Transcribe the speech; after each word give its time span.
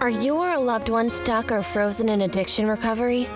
Are 0.00 0.08
you 0.08 0.36
or 0.36 0.52
a 0.52 0.58
loved 0.58 0.88
one 0.88 1.10
stuck 1.10 1.52
or 1.52 1.62
frozen 1.62 2.08
in 2.08 2.22
addiction 2.22 2.66
recovery? 2.66 3.28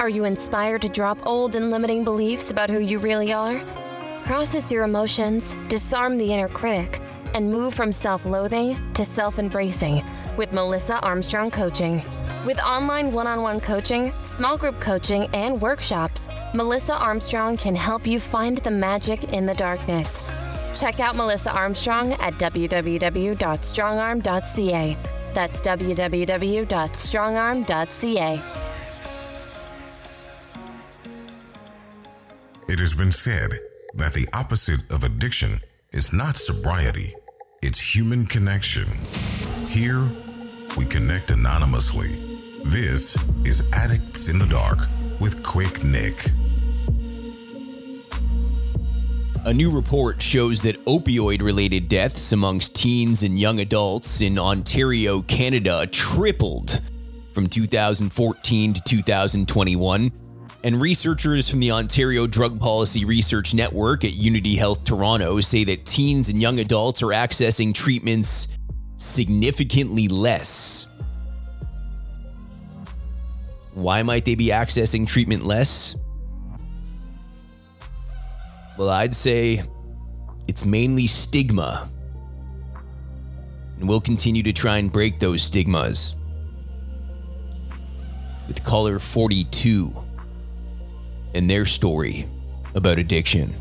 Are 0.00 0.08
you 0.08 0.24
inspired 0.24 0.82
to 0.82 0.88
drop 0.88 1.24
old 1.24 1.54
and 1.54 1.70
limiting 1.70 2.02
beliefs 2.02 2.50
about 2.50 2.70
who 2.70 2.80
you 2.80 2.98
really 2.98 3.32
are? 3.32 3.62
Process 4.24 4.72
your 4.72 4.82
emotions, 4.82 5.56
disarm 5.68 6.18
the 6.18 6.34
inner 6.34 6.48
critic, 6.48 6.98
and 7.34 7.48
move 7.48 7.72
from 7.72 7.92
self 7.92 8.26
loathing 8.26 8.76
to 8.94 9.04
self 9.04 9.38
embracing 9.38 10.02
with 10.36 10.52
Melissa 10.52 10.98
Armstrong 11.06 11.52
Coaching. 11.52 12.02
With 12.44 12.58
online 12.58 13.12
one 13.12 13.28
on 13.28 13.42
one 13.42 13.60
coaching, 13.60 14.12
small 14.24 14.58
group 14.58 14.80
coaching, 14.80 15.28
and 15.34 15.62
workshops, 15.62 16.28
Melissa 16.52 16.96
Armstrong 16.96 17.56
can 17.56 17.76
help 17.76 18.08
you 18.08 18.18
find 18.18 18.58
the 18.58 18.72
magic 18.72 19.22
in 19.32 19.46
the 19.46 19.54
darkness. 19.54 20.28
Check 20.74 20.98
out 20.98 21.14
Melissa 21.14 21.52
Armstrong 21.52 22.14
at 22.14 22.34
www.strongarm.ca. 22.34 25.17
That's 25.34 25.60
www.strongarm.ca. 25.60 28.42
It 32.68 32.80
has 32.80 32.92
been 32.92 33.12
said 33.12 33.58
that 33.94 34.12
the 34.12 34.28
opposite 34.32 34.80
of 34.90 35.04
addiction 35.04 35.60
is 35.92 36.12
not 36.12 36.36
sobriety, 36.36 37.14
it's 37.62 37.94
human 37.94 38.26
connection. 38.26 38.88
Here, 39.68 40.04
we 40.76 40.84
connect 40.84 41.30
anonymously. 41.30 42.18
This 42.64 43.16
is 43.44 43.62
Addicts 43.72 44.28
in 44.28 44.38
the 44.38 44.46
Dark 44.46 44.80
with 45.18 45.42
Quick 45.42 45.82
Nick. 45.82 46.30
A 49.44 49.54
new 49.54 49.70
report 49.70 50.20
shows 50.20 50.60
that 50.62 50.84
opioid 50.84 51.42
related 51.42 51.88
deaths 51.88 52.32
amongst 52.32 52.74
teens 52.74 53.22
and 53.22 53.38
young 53.38 53.60
adults 53.60 54.20
in 54.20 54.38
Ontario, 54.38 55.22
Canada 55.22 55.86
tripled 55.86 56.80
from 57.32 57.46
2014 57.46 58.72
to 58.74 58.82
2021. 58.82 60.12
And 60.64 60.80
researchers 60.80 61.48
from 61.48 61.60
the 61.60 61.70
Ontario 61.70 62.26
Drug 62.26 62.58
Policy 62.58 63.04
Research 63.04 63.54
Network 63.54 64.04
at 64.04 64.14
Unity 64.14 64.56
Health 64.56 64.84
Toronto 64.84 65.40
say 65.40 65.62
that 65.64 65.86
teens 65.86 66.30
and 66.30 66.42
young 66.42 66.58
adults 66.58 67.00
are 67.02 67.12
accessing 67.12 67.72
treatments 67.72 68.48
significantly 68.96 70.08
less. 70.08 70.86
Why 73.74 74.02
might 74.02 74.24
they 74.24 74.34
be 74.34 74.48
accessing 74.48 75.06
treatment 75.06 75.46
less? 75.46 75.94
Well, 78.78 78.90
I'd 78.90 79.14
say 79.14 79.60
it's 80.46 80.64
mainly 80.64 81.08
stigma. 81.08 81.90
And 83.76 83.88
we'll 83.88 84.00
continue 84.00 84.44
to 84.44 84.52
try 84.52 84.78
and 84.78 84.92
break 84.92 85.18
those 85.18 85.42
stigmas. 85.42 86.14
With 88.46 88.62
caller 88.62 89.00
42 89.00 89.92
and 91.34 91.50
their 91.50 91.66
story 91.66 92.28
about 92.76 93.00
addiction. 93.00 93.52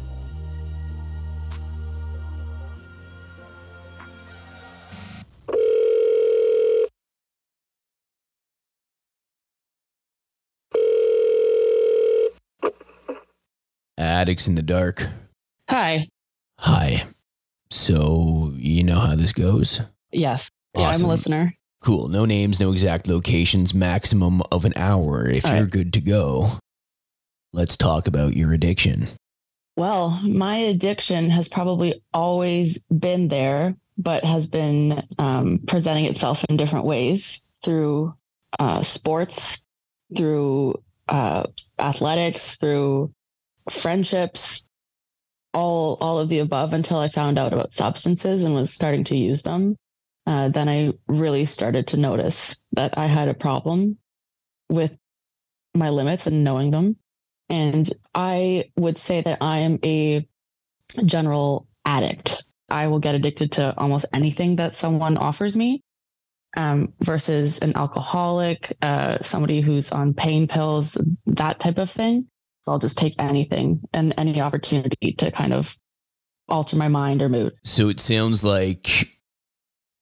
Addicts 14.17 14.47
in 14.47 14.55
the 14.55 14.63
Dark. 14.63 15.07
Hi. 15.69 16.07
Hi. 16.57 17.03
So, 17.69 18.51
you 18.55 18.83
know 18.83 18.99
how 18.99 19.15
this 19.15 19.31
goes? 19.31 19.79
Yes. 20.11 20.49
Yeah, 20.75 20.87
I'm 20.87 21.03
a 21.03 21.07
listener. 21.07 21.53
Cool. 21.81 22.07
No 22.07 22.25
names, 22.25 22.59
no 22.59 22.71
exact 22.71 23.07
locations, 23.07 23.75
maximum 23.75 24.41
of 24.51 24.65
an 24.65 24.73
hour 24.75 25.29
if 25.29 25.45
All 25.45 25.51
you're 25.51 25.65
right. 25.65 25.71
good 25.71 25.93
to 25.93 26.01
go. 26.01 26.49
Let's 27.53 27.77
talk 27.77 28.07
about 28.07 28.35
your 28.35 28.53
addiction. 28.53 29.07
Well, 29.75 30.19
my 30.23 30.57
addiction 30.57 31.29
has 31.29 31.47
probably 31.47 32.01
always 32.11 32.79
been 32.85 33.27
there, 33.27 33.75
but 33.99 34.23
has 34.23 34.47
been 34.47 35.03
um, 35.19 35.59
presenting 35.67 36.05
itself 36.05 36.43
in 36.49 36.57
different 36.57 36.85
ways 36.85 37.43
through 37.63 38.15
uh, 38.57 38.81
sports, 38.81 39.61
through 40.15 40.81
uh, 41.07 41.43
athletics, 41.77 42.55
through 42.55 43.13
friendships, 43.69 44.65
all 45.53 45.97
all 46.01 46.19
of 46.19 46.29
the 46.29 46.39
above. 46.39 46.73
Until 46.73 46.97
I 46.97 47.09
found 47.09 47.39
out 47.39 47.53
about 47.53 47.73
substances 47.73 48.43
and 48.43 48.53
was 48.53 48.73
starting 48.73 49.03
to 49.05 49.17
use 49.17 49.41
them, 49.41 49.75
uh, 50.25 50.49
then 50.49 50.69
I 50.69 50.93
really 51.07 51.45
started 51.45 51.87
to 51.87 51.97
notice 51.97 52.59
that 52.73 52.97
I 52.97 53.07
had 53.07 53.29
a 53.29 53.33
problem 53.33 53.97
with 54.69 54.95
my 55.73 55.89
limits 55.89 56.27
and 56.27 56.43
knowing 56.43 56.71
them. 56.71 56.97
And 57.49 57.89
I 58.13 58.71
would 58.75 58.97
say 58.97 59.21
that 59.21 59.37
I 59.41 59.59
am 59.59 59.79
a 59.83 60.27
general 61.05 61.67
addict. 61.85 62.43
I 62.69 62.87
will 62.87 62.99
get 62.99 63.15
addicted 63.15 63.53
to 63.53 63.73
almost 63.77 64.05
anything 64.13 64.57
that 64.57 64.73
someone 64.73 65.17
offers 65.17 65.55
me 65.55 65.81
um, 66.57 66.93
versus 66.99 67.59
an 67.59 67.77
alcoholic, 67.77 68.75
uh, 68.81 69.19
somebody 69.21 69.61
who's 69.61 69.91
on 69.91 70.13
pain 70.13 70.47
pills, 70.47 70.97
that 71.27 71.59
type 71.59 71.77
of 71.77 71.89
thing. 71.89 72.27
I'll 72.67 72.79
just 72.79 72.97
take 72.97 73.15
anything 73.19 73.81
and 73.93 74.13
any 74.17 74.41
opportunity 74.41 75.13
to 75.13 75.31
kind 75.31 75.53
of 75.53 75.75
alter 76.49 76.75
my 76.75 76.87
mind 76.87 77.21
or 77.21 77.29
mood. 77.29 77.53
So 77.63 77.89
it 77.89 77.99
sounds 77.99 78.43
like 78.43 79.09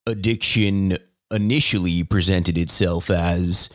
addiction 0.06 0.96
initially 1.30 2.04
presented 2.04 2.56
itself 2.56 3.10
as 3.10 3.68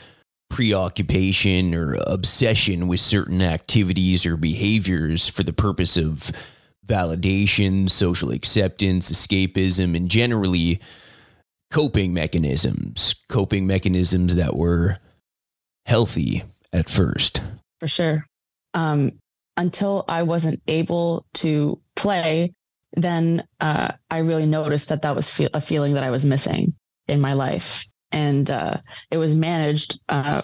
preoccupation 0.50 1.74
or 1.74 1.97
obsession 2.07 2.88
with 2.88 3.00
certain 3.00 3.41
activities 3.41 4.25
or 4.25 4.38
behaviors 4.38 5.28
for 5.28 5.44
the 5.44 5.53
purpose 5.53 5.97
of 5.97 6.31
validation, 6.85 7.90
social 7.90 8.31
acceptance, 8.31 9.12
escapism, 9.12 9.96
and 9.96 10.09
generally 10.09 10.80
coping 11.72 12.13
mechanisms, 12.13 13.16
coping 13.30 13.66
mechanisms 13.66 14.35
that 14.35 14.56
were 14.56 14.97
healthy 15.85 16.44
at 16.74 16.90
first. 16.90 17.41
for 17.80 17.88
sure. 17.88 18.25
Um, 18.74 19.14
until 19.58 20.06
I 20.08 20.24
wasn't 20.24 20.62
able 20.68 21.26
to 21.36 21.80
play, 21.96 22.54
then 22.94 23.46
uh, 23.59 23.94
I 24.09 24.20
really 24.20 24.46
noticed 24.46 24.90
that 24.90 25.02
that 25.04 25.16
was 25.16 25.30
fe- 25.30 25.50
a 25.54 25.62
feeling 25.62 25.94
that 25.94 26.04
I 26.04 26.12
was 26.12 26.26
missing 26.26 26.74
in 27.08 27.22
my 27.22 27.34
life, 27.34 27.86
and 28.12 28.50
uh, 28.50 28.78
it 29.10 29.18
was 29.18 29.36
managed 29.36 30.00
uh, 30.10 30.42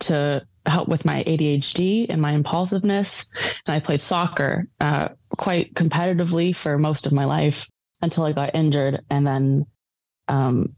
to 0.00 0.44
help 0.66 0.88
with 0.88 1.04
my 1.04 1.24
ADHD 1.24 2.06
and 2.08 2.20
my 2.20 2.32
impulsiveness. 2.32 3.26
And 3.66 3.74
I 3.74 3.80
played 3.80 4.02
soccer 4.02 4.66
uh, 4.80 5.08
quite 5.36 5.74
competitively 5.74 6.54
for 6.54 6.78
most 6.78 7.06
of 7.06 7.12
my 7.12 7.24
life 7.24 7.68
until 8.02 8.24
I 8.24 8.32
got 8.32 8.54
injured, 8.54 9.02
and 9.10 9.26
then 9.26 9.66
um, 10.28 10.76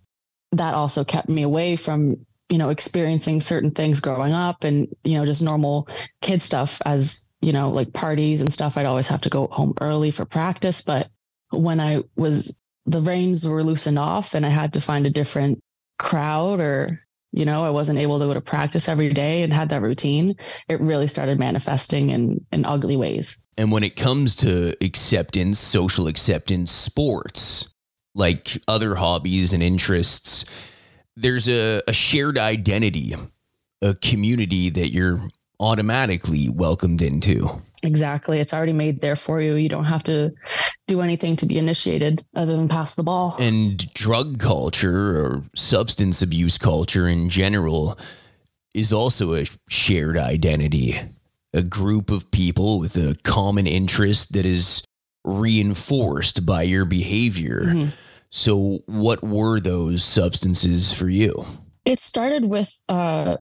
that 0.53 0.75
also 0.75 1.05
kept 1.05 1.29
me 1.29 1.43
away 1.43 1.77
from 1.77 2.27
you 2.53 2.59
know 2.59 2.69
experiencing 2.69 3.41
certain 3.41 3.71
things 3.71 4.01
growing 4.01 4.33
up 4.33 4.63
and 4.63 4.95
you 5.05 5.17
know 5.17 5.25
just 5.25 5.41
normal 5.41 5.89
kid 6.21 6.43
stuff 6.43 6.83
as 6.85 7.27
you 7.41 7.53
know 7.53 7.71
like 7.71 7.93
parties 7.93 8.43
and 8.43 8.53
stuff. 8.53 8.77
I'd 8.77 8.87
always 8.87 9.09
have 9.09 9.23
to 9.23 9.31
go 9.31 9.47
home 9.47 9.73
early 9.81 10.11
for 10.11 10.27
practice. 10.27 10.83
But 10.83 11.09
when 11.53 11.81
i 11.81 12.03
was 12.17 12.57
the 12.87 13.01
reins 13.01 13.45
were 13.45 13.63
loosened 13.63 13.99
off 13.99 14.35
and 14.35 14.45
i 14.47 14.49
had 14.49 14.73
to 14.73 14.81
find 14.81 15.07
a 15.07 15.11
different 15.11 15.61
crowd 15.99 16.61
or 16.61 17.01
you 17.31 17.45
know 17.45 17.63
i 17.63 17.71
wasn't 17.71 17.99
able 17.99 18.19
to 18.19 18.25
go 18.25 18.35
to 18.35 18.41
practice 18.41 18.89
every 18.89 19.13
day 19.13 19.43
and 19.43 19.53
had 19.53 19.69
that 19.69 19.83
routine 19.83 20.35
it 20.69 20.81
really 20.81 21.07
started 21.07 21.39
manifesting 21.39 22.11
in 22.11 22.45
in 22.53 22.65
ugly 22.65 22.97
ways. 22.97 23.39
And 23.59 23.71
when 23.71 23.85
it 23.85 23.97
comes 23.97 24.35
to 24.37 24.75
acceptance, 24.83 25.59
social 25.59 26.07
acceptance, 26.07 26.73
sports, 26.73 27.69
like 28.15 28.57
other 28.67 28.95
hobbies 28.95 29.53
and 29.53 29.63
interests, 29.63 30.47
there's 31.17 31.49
a, 31.49 31.81
a 31.89 31.93
shared 31.93 32.39
identity, 32.39 33.15
a 33.83 33.95
community 33.95 34.71
that 34.71 34.93
you're 34.93 35.21
automatically 35.61 36.49
welcomed 36.49 37.01
into. 37.03 37.63
exactly 37.85 38.41
it's 38.41 38.53
already 38.55 38.73
made 38.73 39.01
there 39.01 39.15
for 39.17 39.41
you 39.41 39.55
you 39.55 39.69
don't 39.69 39.85
have 39.85 40.03
to 40.03 40.33
do 40.89 41.01
anything 41.01 41.37
to 41.37 41.47
be 41.47 41.57
initiated 41.59 42.25
other 42.35 42.57
than 42.57 42.69
pass 42.69 42.95
the 42.97 43.03
ball 43.03 43.37
And 43.39 43.77
drug 43.95 44.39
culture 44.41 45.17
or 45.21 45.45
substance 45.55 46.21
abuse 46.23 46.59
culture 46.59 47.07
in 47.09 47.29
general 47.29 47.97
is 48.75 48.93
also 48.93 49.35
a 49.35 49.47
shared 49.69 50.17
identity, 50.17 50.99
a 51.53 51.63
group 51.63 52.11
of 52.11 52.31
people 52.31 52.79
with 52.81 52.97
a 52.97 53.17
common 53.23 53.67
interest 53.67 54.33
that 54.33 54.47
is 54.47 54.83
reinforced 55.25 56.45
by 56.47 56.63
your 56.63 56.85
behavior. 56.85 57.63
Mhm. 57.67 57.93
So, 58.33 58.81
what 58.87 59.23
were 59.23 59.61
those 59.61 60.03
substances 60.03 60.93
for 60.93 61.09
you? 61.09 61.45
It 61.85 62.01
started 62.01 62.45
with 62.45 62.75
uh 62.89 63.37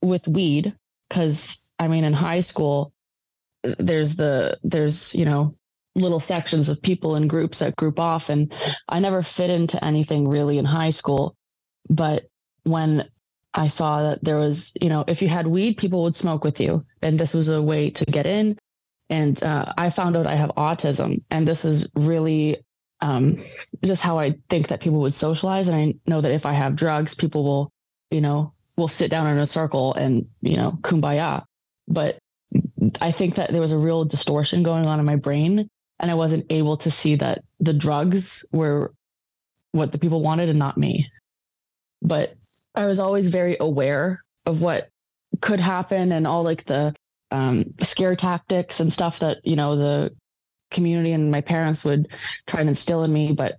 with 0.00 0.26
weed 0.28 0.74
because 1.08 1.60
I 1.78 1.88
mean 1.88 2.04
in 2.04 2.12
high 2.12 2.40
school 2.40 2.92
there's 3.78 4.16
the 4.16 4.58
there's 4.62 5.14
you 5.14 5.24
know 5.24 5.52
little 5.94 6.20
sections 6.20 6.68
of 6.68 6.80
people 6.80 7.16
in 7.16 7.26
groups 7.26 7.58
that 7.58 7.74
group 7.74 7.98
off 7.98 8.28
and 8.28 8.52
I 8.88 9.00
never 9.00 9.22
fit 9.22 9.50
into 9.50 9.82
anything 9.82 10.28
really 10.28 10.58
in 10.58 10.64
high 10.64 10.90
school 10.90 11.34
but 11.88 12.26
when 12.64 13.08
I 13.54 13.68
saw 13.68 14.02
that 14.02 14.22
there 14.22 14.36
was, 14.36 14.72
you 14.80 14.88
know, 14.88 15.04
if 15.06 15.22
you 15.22 15.28
had 15.28 15.46
weed, 15.46 15.78
people 15.78 16.02
would 16.02 16.14
smoke 16.14 16.44
with 16.44 16.60
you. 16.60 16.84
And 17.00 17.18
this 17.18 17.32
was 17.32 17.48
a 17.48 17.62
way 17.62 17.90
to 17.90 18.04
get 18.04 18.26
in. 18.26 18.58
And 19.08 19.42
uh, 19.42 19.72
I 19.78 19.88
found 19.90 20.16
out 20.16 20.26
I 20.26 20.34
have 20.34 20.50
autism. 20.56 21.22
And 21.30 21.48
this 21.48 21.64
is 21.64 21.88
really 21.94 22.58
um, 23.06 23.38
just 23.84 24.02
how 24.02 24.18
I 24.18 24.34
think 24.50 24.68
that 24.68 24.80
people 24.80 24.98
would 25.00 25.14
socialize. 25.14 25.68
And 25.68 25.76
I 25.76 25.94
know 26.10 26.20
that 26.20 26.32
if 26.32 26.44
I 26.44 26.52
have 26.52 26.74
drugs, 26.74 27.14
people 27.14 27.44
will, 27.44 27.70
you 28.10 28.20
know, 28.20 28.52
will 28.76 28.88
sit 28.88 29.12
down 29.12 29.28
in 29.28 29.38
a 29.38 29.46
circle 29.46 29.94
and, 29.94 30.26
you 30.42 30.56
know, 30.56 30.72
kumbaya. 30.82 31.44
But 31.86 32.18
I 33.00 33.12
think 33.12 33.36
that 33.36 33.52
there 33.52 33.60
was 33.60 33.70
a 33.70 33.78
real 33.78 34.04
distortion 34.04 34.64
going 34.64 34.86
on 34.86 34.98
in 34.98 35.06
my 35.06 35.14
brain. 35.14 35.68
And 36.00 36.10
I 36.10 36.14
wasn't 36.14 36.46
able 36.50 36.76
to 36.78 36.90
see 36.90 37.14
that 37.16 37.44
the 37.60 37.72
drugs 37.72 38.44
were 38.50 38.92
what 39.70 39.92
the 39.92 39.98
people 39.98 40.20
wanted 40.20 40.48
and 40.48 40.58
not 40.58 40.76
me. 40.76 41.08
But 42.02 42.34
I 42.74 42.86
was 42.86 42.98
always 42.98 43.28
very 43.28 43.56
aware 43.60 44.24
of 44.46 44.60
what 44.60 44.88
could 45.40 45.60
happen 45.60 46.10
and 46.10 46.26
all 46.26 46.42
like 46.42 46.64
the 46.64 46.94
um, 47.30 47.72
scare 47.78 48.16
tactics 48.16 48.80
and 48.80 48.92
stuff 48.92 49.20
that 49.20 49.38
you 49.44 49.56
know 49.56 49.76
the 49.76 50.12
community 50.70 51.12
and 51.12 51.30
my 51.30 51.40
parents 51.40 51.84
would 51.84 52.08
try 52.46 52.60
and 52.60 52.68
instill 52.68 53.04
in 53.04 53.12
me. 53.12 53.32
But 53.32 53.58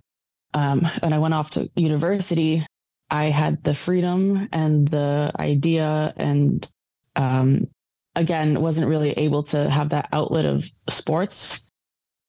um, 0.54 0.86
when 1.00 1.12
I 1.12 1.18
went 1.18 1.34
off 1.34 1.50
to 1.52 1.70
university, 1.76 2.66
I 3.10 3.26
had 3.26 3.62
the 3.64 3.74
freedom 3.74 4.48
and 4.52 4.88
the 4.88 5.32
idea, 5.38 6.12
and 6.16 6.66
um, 7.16 7.68
again, 8.14 8.60
wasn't 8.60 8.88
really 8.88 9.12
able 9.12 9.42
to 9.44 9.70
have 9.70 9.90
that 9.90 10.08
outlet 10.12 10.44
of 10.44 10.64
sports. 10.88 11.66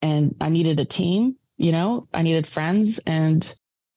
And 0.02 0.36
I 0.40 0.50
needed 0.50 0.80
a 0.80 0.86
team, 0.86 1.36
you 1.58 1.74
know, 1.74 2.08
I 2.14 2.22
needed 2.22 2.48
friends, 2.48 3.00
and 3.00 3.54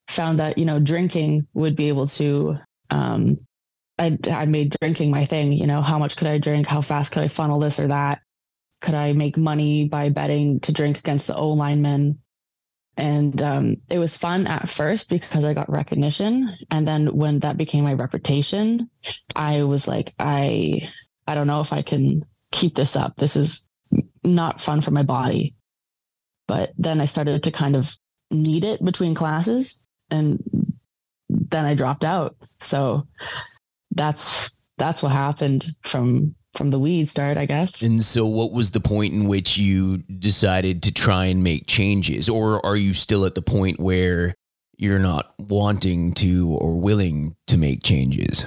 found 0.08 0.40
that 0.40 0.58
you 0.58 0.64
know 0.64 0.81
drinking 0.81 1.46
would 1.55 1.76
be 1.76 1.88
able 1.88 2.08
to 2.08 2.58
um, 2.90 3.38
I, 3.99 4.19
I 4.31 4.46
made 4.46 4.75
drinking 4.81 5.11
my 5.11 5.25
thing. 5.25 5.52
You 5.52 5.67
know, 5.67 5.81
how 5.81 5.99
much 5.99 6.17
could 6.17 6.26
I 6.26 6.38
drink? 6.38 6.67
How 6.67 6.81
fast 6.81 7.12
could 7.12 7.23
I 7.23 7.29
funnel 7.29 7.61
this 7.61 7.79
or 7.79 7.88
that? 7.88 8.21
Could 8.82 8.94
I 8.94 9.12
make 9.12 9.37
money 9.37 9.88
by 9.88 10.11
betting 10.11 10.61
to 10.61 10.73
drink 10.73 10.99
against 10.99 11.29
the 11.29 11.37
O 11.37 11.50
linemen? 11.50 12.19
And 12.96 13.40
um, 13.40 13.76
it 13.88 13.99
was 13.99 14.17
fun 14.17 14.46
at 14.46 14.69
first 14.69 15.08
because 15.08 15.44
I 15.44 15.55
got 15.55 15.70
recognition. 15.70 16.55
And 16.70 16.87
then 16.87 17.06
when 17.17 17.38
that 17.38 17.56
became 17.56 17.84
my 17.84 17.94
reputation, 17.94 18.90
I 19.34 19.62
was 19.62 19.88
like, 19.88 20.12
I, 20.19 20.90
I 21.26 21.34
don't 21.34 21.46
know 21.46 21.61
if 21.61 21.73
I 21.73 21.82
can 21.82 22.26
keep 22.50 22.75
this 22.75 22.96
up. 22.96 23.17
This 23.17 23.37
is 23.37 23.64
not 24.25 24.61
fun 24.61 24.82
for 24.82 24.90
my 24.90 25.05
body. 25.05 25.55
But 26.49 26.73
then 26.76 27.00
I 27.00 27.06
started 27.06 27.44
to 27.44 27.52
kind 27.52 27.76
of 27.76 27.96
need 28.31 28.64
it 28.64 28.84
between 28.84 29.14
classes. 29.14 29.81
And 30.11 30.43
then 31.31 31.64
I 31.64 31.75
dropped 31.75 32.05
out. 32.05 32.37
So 32.61 33.06
that's 33.93 34.52
that's 34.76 35.02
what 35.02 35.12
happened 35.12 35.67
from 35.84 36.34
from 36.54 36.70
the 36.70 36.78
weed 36.78 37.08
start, 37.08 37.38
I 37.38 37.46
guess. 37.46 37.81
And 37.82 38.02
so 38.02 38.26
what 38.26 38.52
was 38.52 38.72
the 38.72 38.81
point 38.81 39.14
in 39.14 39.26
which 39.26 39.56
you 39.56 39.99
decided 39.99 40.82
to 40.84 40.93
try 40.93 41.26
and 41.26 41.43
make 41.43 41.66
changes 41.66 42.28
or 42.28 42.64
are 42.64 42.76
you 42.76 42.94
still 42.94 43.25
at 43.25 43.34
the 43.34 43.43
point 43.43 43.81
where 43.81 44.34
you're 44.76 44.99
not 44.99 45.34
wanting 45.38 46.12
to 46.14 46.49
or 46.49 46.78
willing 46.78 47.37
to 47.46 47.56
make 47.56 47.82
changes? 47.82 48.44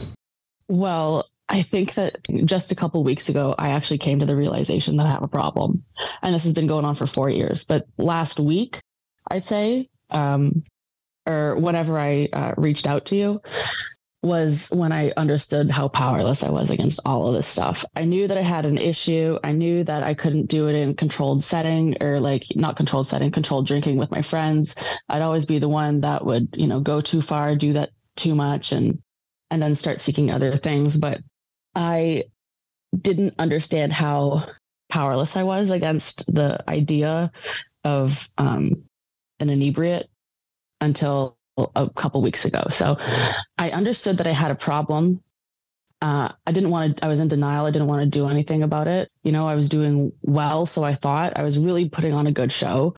Well, 0.67 1.25
I 1.47 1.61
think 1.61 1.93
that 1.93 2.17
just 2.43 2.71
a 2.71 2.75
couple 2.75 3.03
weeks 3.03 3.29
ago, 3.29 3.53
I 3.57 3.69
actually 3.69 3.99
came 3.99 4.19
to 4.19 4.25
the 4.25 4.35
realization 4.35 4.97
that 4.97 5.05
I 5.05 5.11
have 5.11 5.23
a 5.23 5.27
problem. 5.27 5.83
And 6.21 6.33
this 6.33 6.43
has 6.43 6.53
been 6.53 6.67
going 6.67 6.85
on 6.85 6.95
for 6.95 7.05
four 7.05 7.29
years. 7.29 7.63
But 7.63 7.87
last 7.97 8.39
week, 8.39 8.79
I'd 9.29 9.43
say, 9.43 9.89
um, 10.09 10.63
or 11.27 11.55
whenever 11.57 11.97
I 11.97 12.29
uh, 12.33 12.53
reached 12.57 12.87
out 12.87 13.05
to 13.05 13.15
you, 13.15 13.41
was 14.25 14.67
when 14.71 14.91
I 14.91 15.11
understood 15.15 15.69
how 15.69 15.87
powerless 15.87 16.43
I 16.43 16.49
was 16.49 16.69
against 16.69 16.99
all 17.05 17.27
of 17.27 17.35
this 17.35 17.47
stuff. 17.47 17.85
I 17.95 18.05
knew 18.05 18.27
that 18.27 18.37
I 18.37 18.41
had 18.41 18.65
an 18.65 18.77
issue. 18.77 19.37
I 19.43 19.51
knew 19.51 19.83
that 19.83 20.03
I 20.03 20.13
couldn't 20.13 20.47
do 20.47 20.67
it 20.67 20.75
in 20.75 20.95
controlled 20.95 21.43
setting 21.43 21.95
or 22.01 22.19
like 22.19 22.45
not 22.55 22.75
controlled 22.75 23.07
setting, 23.07 23.31
controlled 23.31 23.67
drinking 23.67 23.97
with 23.97 24.11
my 24.11 24.21
friends. 24.21 24.75
I'd 25.09 25.21
always 25.21 25.45
be 25.45 25.59
the 25.59 25.69
one 25.69 26.01
that 26.01 26.25
would, 26.25 26.49
you 26.53 26.67
know, 26.67 26.79
go 26.79 27.01
too 27.01 27.21
far, 27.21 27.55
do 27.55 27.73
that 27.73 27.91
too 28.15 28.35
much 28.35 28.71
and 28.71 28.99
and 29.51 29.61
then 29.61 29.75
start 29.75 29.99
seeking 29.99 30.31
other 30.31 30.57
things, 30.57 30.97
but 30.97 31.21
I 31.75 32.23
didn't 32.99 33.35
understand 33.37 33.93
how 33.93 34.45
powerless 34.89 35.37
I 35.37 35.43
was 35.43 35.69
against 35.69 36.33
the 36.33 36.63
idea 36.67 37.31
of 37.83 38.27
um, 38.37 38.83
an 39.39 39.49
inebriate 39.49 40.07
until 40.81 41.37
a 41.57 41.89
couple 41.89 42.21
weeks 42.21 42.45
ago. 42.45 42.63
So 42.69 42.97
I 43.57 43.69
understood 43.71 44.17
that 44.17 44.27
I 44.27 44.31
had 44.33 44.51
a 44.51 44.55
problem. 44.55 45.21
Uh, 46.01 46.29
I 46.45 46.51
didn't 46.51 46.69
want 46.69 46.97
to, 46.97 47.05
I 47.05 47.07
was 47.07 47.19
in 47.19 47.27
denial. 47.27 47.65
I 47.65 47.71
didn't 47.71 47.87
want 47.87 48.01
to 48.01 48.19
do 48.19 48.27
anything 48.27 48.63
about 48.63 48.87
it. 48.87 49.09
You 49.23 49.31
know, 49.31 49.47
I 49.47 49.55
was 49.55 49.69
doing 49.69 50.11
well. 50.21 50.65
So 50.65 50.83
I 50.83 50.93
thought 50.95 51.37
I 51.37 51.43
was 51.43 51.57
really 51.57 51.89
putting 51.89 52.13
on 52.13 52.27
a 52.27 52.31
good 52.31 52.51
show. 52.51 52.95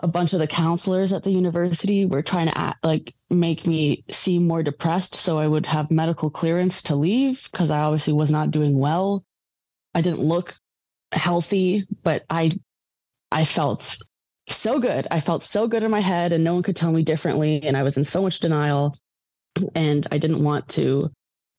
A 0.00 0.06
bunch 0.06 0.34
of 0.34 0.40
the 0.40 0.46
counselors 0.46 1.14
at 1.14 1.22
the 1.22 1.30
university 1.30 2.04
were 2.04 2.22
trying 2.22 2.48
to 2.48 2.58
act, 2.58 2.84
like 2.84 3.14
make 3.30 3.66
me 3.66 4.04
seem 4.10 4.46
more 4.46 4.62
depressed 4.62 5.14
so 5.14 5.38
I 5.38 5.48
would 5.48 5.64
have 5.64 5.90
medical 5.90 6.28
clearance 6.28 6.82
to 6.84 6.96
leave 6.96 7.48
because 7.50 7.70
I 7.70 7.80
obviously 7.80 8.12
was 8.12 8.30
not 8.30 8.50
doing 8.50 8.78
well. 8.78 9.24
I 9.94 10.02
didn't 10.02 10.20
look 10.20 10.54
healthy, 11.12 11.86
but 12.02 12.24
I 12.28 12.52
I 13.32 13.46
felt 13.46 13.96
so 14.48 14.78
good. 14.78 15.06
I 15.10 15.20
felt 15.20 15.42
so 15.42 15.66
good 15.66 15.82
in 15.82 15.90
my 15.90 16.00
head 16.00 16.32
and 16.32 16.44
no 16.44 16.54
one 16.54 16.62
could 16.62 16.76
tell 16.76 16.92
me 16.92 17.02
differently. 17.02 17.62
And 17.62 17.76
I 17.76 17.82
was 17.82 17.96
in 17.96 18.04
so 18.04 18.22
much 18.22 18.40
denial. 18.40 18.96
And 19.74 20.06
I 20.10 20.18
didn't 20.18 20.44
want 20.44 20.68
to, 20.70 21.10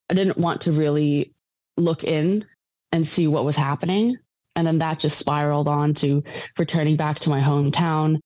I 0.08 0.14
didn't 0.14 0.38
want 0.38 0.62
to 0.62 0.72
really 0.72 1.34
look 1.76 2.04
in 2.04 2.44
and 2.92 3.06
see 3.06 3.26
what 3.26 3.44
was 3.44 3.56
happening. 3.56 4.16
And 4.54 4.66
then 4.66 4.78
that 4.78 5.00
just 5.00 5.18
spiraled 5.18 5.68
on 5.68 5.94
to 5.94 6.22
returning 6.58 6.96
back 6.96 7.18
to 7.20 7.30
my 7.30 7.40
hometown, 7.40 8.20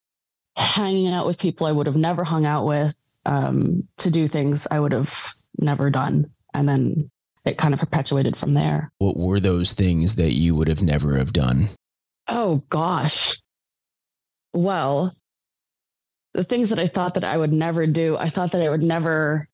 hanging 0.57 1.13
out 1.13 1.27
with 1.27 1.39
people 1.39 1.67
I 1.67 1.73
would 1.73 1.87
have 1.87 1.97
never 1.97 2.23
hung 2.23 2.45
out 2.45 2.67
with, 2.67 2.95
um, 3.27 3.89
to 3.99 4.11
do 4.11 4.29
things 4.29 4.67
I 4.71 4.79
would 4.79 4.93
have 4.93 5.35
never 5.59 5.91
done. 5.91 6.31
And 6.55 6.69
then 6.69 7.11
it 7.45 7.59
kind 7.59 7.75
of 7.75 7.81
perpetuated 7.81 8.37
from 8.37 8.55
there. 8.55 8.93
What 8.99 9.17
were 9.17 9.41
those 9.41 9.73
things 9.73 10.15
that 10.17 10.33
you 10.33 10.55
would 10.55 10.69
have 10.69 10.83
never 10.83 11.17
have 11.17 11.33
done? 11.33 11.71
Oh 12.29 12.63
gosh 12.69 13.42
well, 14.53 15.15
the 16.35 16.45
things 16.45 16.71
that 16.71 16.79
I 16.79 16.89
thought 16.89 17.15
that 17.15 17.25
I 17.25 17.37
would 17.37 17.53
never 17.53 17.87
do, 17.87 18.17
I 18.17 18.29
thought 18.29 18.53
that 18.53 18.63
I 18.63 18.69
would 18.69 18.83
never, 18.83 19.49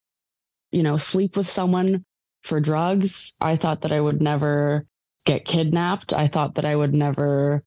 you 0.70 0.82
know, 0.82 0.96
sleep 0.96 1.36
with 1.36 1.48
someone 1.48 2.04
for 2.42 2.60
drugs. 2.60 3.34
I 3.40 3.56
thought 3.56 3.82
that 3.82 3.92
I 3.92 4.00
would 4.00 4.22
never 4.22 4.86
get 5.24 5.44
kidnapped. 5.44 6.12
I 6.12 6.28
thought 6.28 6.54
that 6.54 6.64
I 6.64 6.74
would 6.74 6.94
never, 6.94 7.62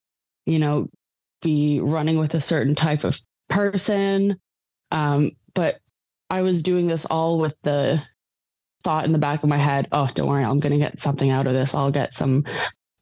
you 0.46 0.58
know, 0.58 0.88
be 1.42 1.80
running 1.80 2.18
with 2.18 2.34
a 2.34 2.40
certain 2.40 2.74
type 2.74 3.04
of 3.04 3.20
person. 3.48 4.40
Um, 4.90 5.32
but 5.54 5.80
I 6.30 6.42
was 6.42 6.62
doing 6.62 6.86
this 6.86 7.04
all 7.04 7.38
with 7.38 7.54
the 7.62 8.02
thought 8.82 9.04
in 9.04 9.12
the 9.12 9.18
back 9.18 9.42
of 9.42 9.48
my 9.48 9.58
head, 9.58 9.88
oh, 9.92 10.08
don't 10.14 10.28
worry, 10.28 10.44
I'm 10.44 10.60
going 10.60 10.72
to 10.72 10.78
get 10.78 11.00
something 11.00 11.30
out 11.30 11.46
of 11.46 11.52
this. 11.52 11.74
I'll 11.74 11.90
get 11.90 12.12
some 12.12 12.44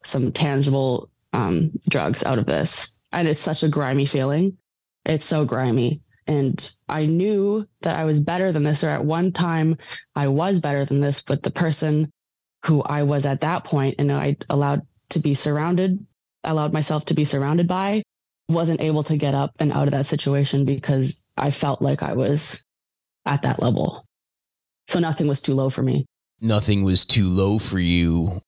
some 0.03 0.33
tangible 0.33 1.11
um, 1.33 1.73
drugs 1.89 2.25
out 2.25 2.39
of 2.39 2.47
this 2.47 2.95
and 3.12 3.29
it's 3.29 3.40
such 3.40 3.62
a 3.62 3.69
grimy 3.69 4.07
feeling. 4.07 4.57
It's 5.05 5.25
so 5.25 5.45
grimy. 5.45 6.02
And 6.26 6.71
I 6.88 7.07
knew 7.07 7.67
that 7.83 7.97
I 7.97 8.05
was 8.05 8.21
better 8.21 8.52
than 8.52 8.62
this, 8.62 8.85
or 8.85 8.90
at 8.90 9.05
one 9.05 9.33
time 9.33 9.79
I 10.14 10.29
was 10.29 10.61
better 10.61 10.85
than 10.85 11.00
this, 11.00 11.23
but 11.23 11.43
the 11.43 11.50
person 11.50 12.12
who 12.64 12.83
I 12.83 13.02
was 13.02 13.26
at 13.26 13.40
that 13.40 13.64
point 13.64 13.97
and 13.99 14.12
I 14.12 14.37
allowed 14.49 14.83
to 15.11 15.19
be 15.19 15.35
surrounded, 15.35 15.99
allowed 16.45 16.73
myself 16.73 17.07
to 17.07 17.14
be 17.14 17.25
surrounded 17.25 17.67
by, 17.67 18.02
wasn't 18.49 18.81
able 18.81 19.02
to 19.05 19.17
get 19.17 19.35
up 19.35 19.52
and 19.59 19.73
out 19.73 19.88
of 19.88 19.93
that 19.93 20.07
situation 20.07 20.64
because 20.64 21.25
I 21.37 21.50
felt 21.50 21.83
like 21.83 22.02
I 22.02 22.12
was 22.12 22.62
at 23.26 23.43
that 23.43 23.61
level. 23.61 24.05
So 24.88 24.99
nothing 24.99 25.26
was 25.29 25.40
too 25.40 25.55
low 25.55 25.71
for 25.71 25.83
me. 25.83 26.07
Nothing 26.40 26.85
was 26.85 27.05
too 27.05 27.29
low 27.29 27.59
for 27.59 27.79
you 27.79 28.40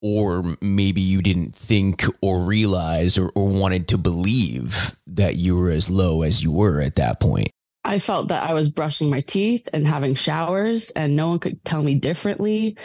or 0.00 0.56
maybe 0.60 1.00
you 1.00 1.22
didn't 1.22 1.54
think 1.54 2.04
or 2.20 2.40
realize 2.40 3.18
or, 3.18 3.30
or 3.34 3.48
wanted 3.48 3.88
to 3.88 3.98
believe 3.98 4.96
that 5.06 5.36
you 5.36 5.56
were 5.56 5.70
as 5.70 5.90
low 5.90 6.22
as 6.22 6.42
you 6.42 6.52
were 6.52 6.80
at 6.80 6.96
that 6.96 7.20
point. 7.20 7.50
I 7.84 7.98
felt 7.98 8.28
that 8.28 8.48
I 8.48 8.52
was 8.52 8.68
brushing 8.68 9.08
my 9.08 9.22
teeth 9.22 9.68
and 9.72 9.86
having 9.86 10.14
showers, 10.14 10.90
and 10.90 11.16
no 11.16 11.28
one 11.28 11.38
could 11.38 11.64
tell 11.64 11.82
me 11.82 11.94
differently, 11.94 12.76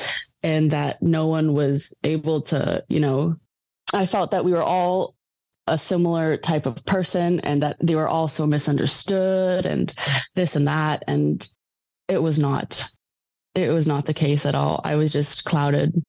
and 0.43 0.72
that 0.72 1.01
no 1.01 1.27
one 1.27 1.53
was 1.53 1.93
able 2.03 2.41
to, 2.43 2.84
you 2.88 3.00
know, 3.00 3.36
I 3.93 4.05
felt 4.05 4.32
that 4.32 4.46
we 4.46 4.53
were 4.53 4.63
all 4.63 5.15
a 5.67 5.77
similar 5.77 6.38
type 6.38 6.65
of 6.65 6.84
person 6.86 7.39
and 7.41 7.63
that 7.63 7.77
they 7.82 7.96
were 7.96 8.08
all 8.08 8.27
so 8.27 8.46
misunderstood 8.46 9.65
and 9.65 9.93
this 10.36 10.55
and 10.55 10.67
that. 10.67 11.03
And 11.08 11.48
it 12.10 12.22
was 12.22 12.38
not, 12.38 12.84
it 13.55 13.70
was 13.70 13.88
not 13.88 14.05
the 14.05 14.13
case 14.13 14.46
at 14.46 14.55
all. 14.55 14.82
I 14.84 14.96
was 14.96 15.13
just 15.13 15.46
clouded 15.46 16.01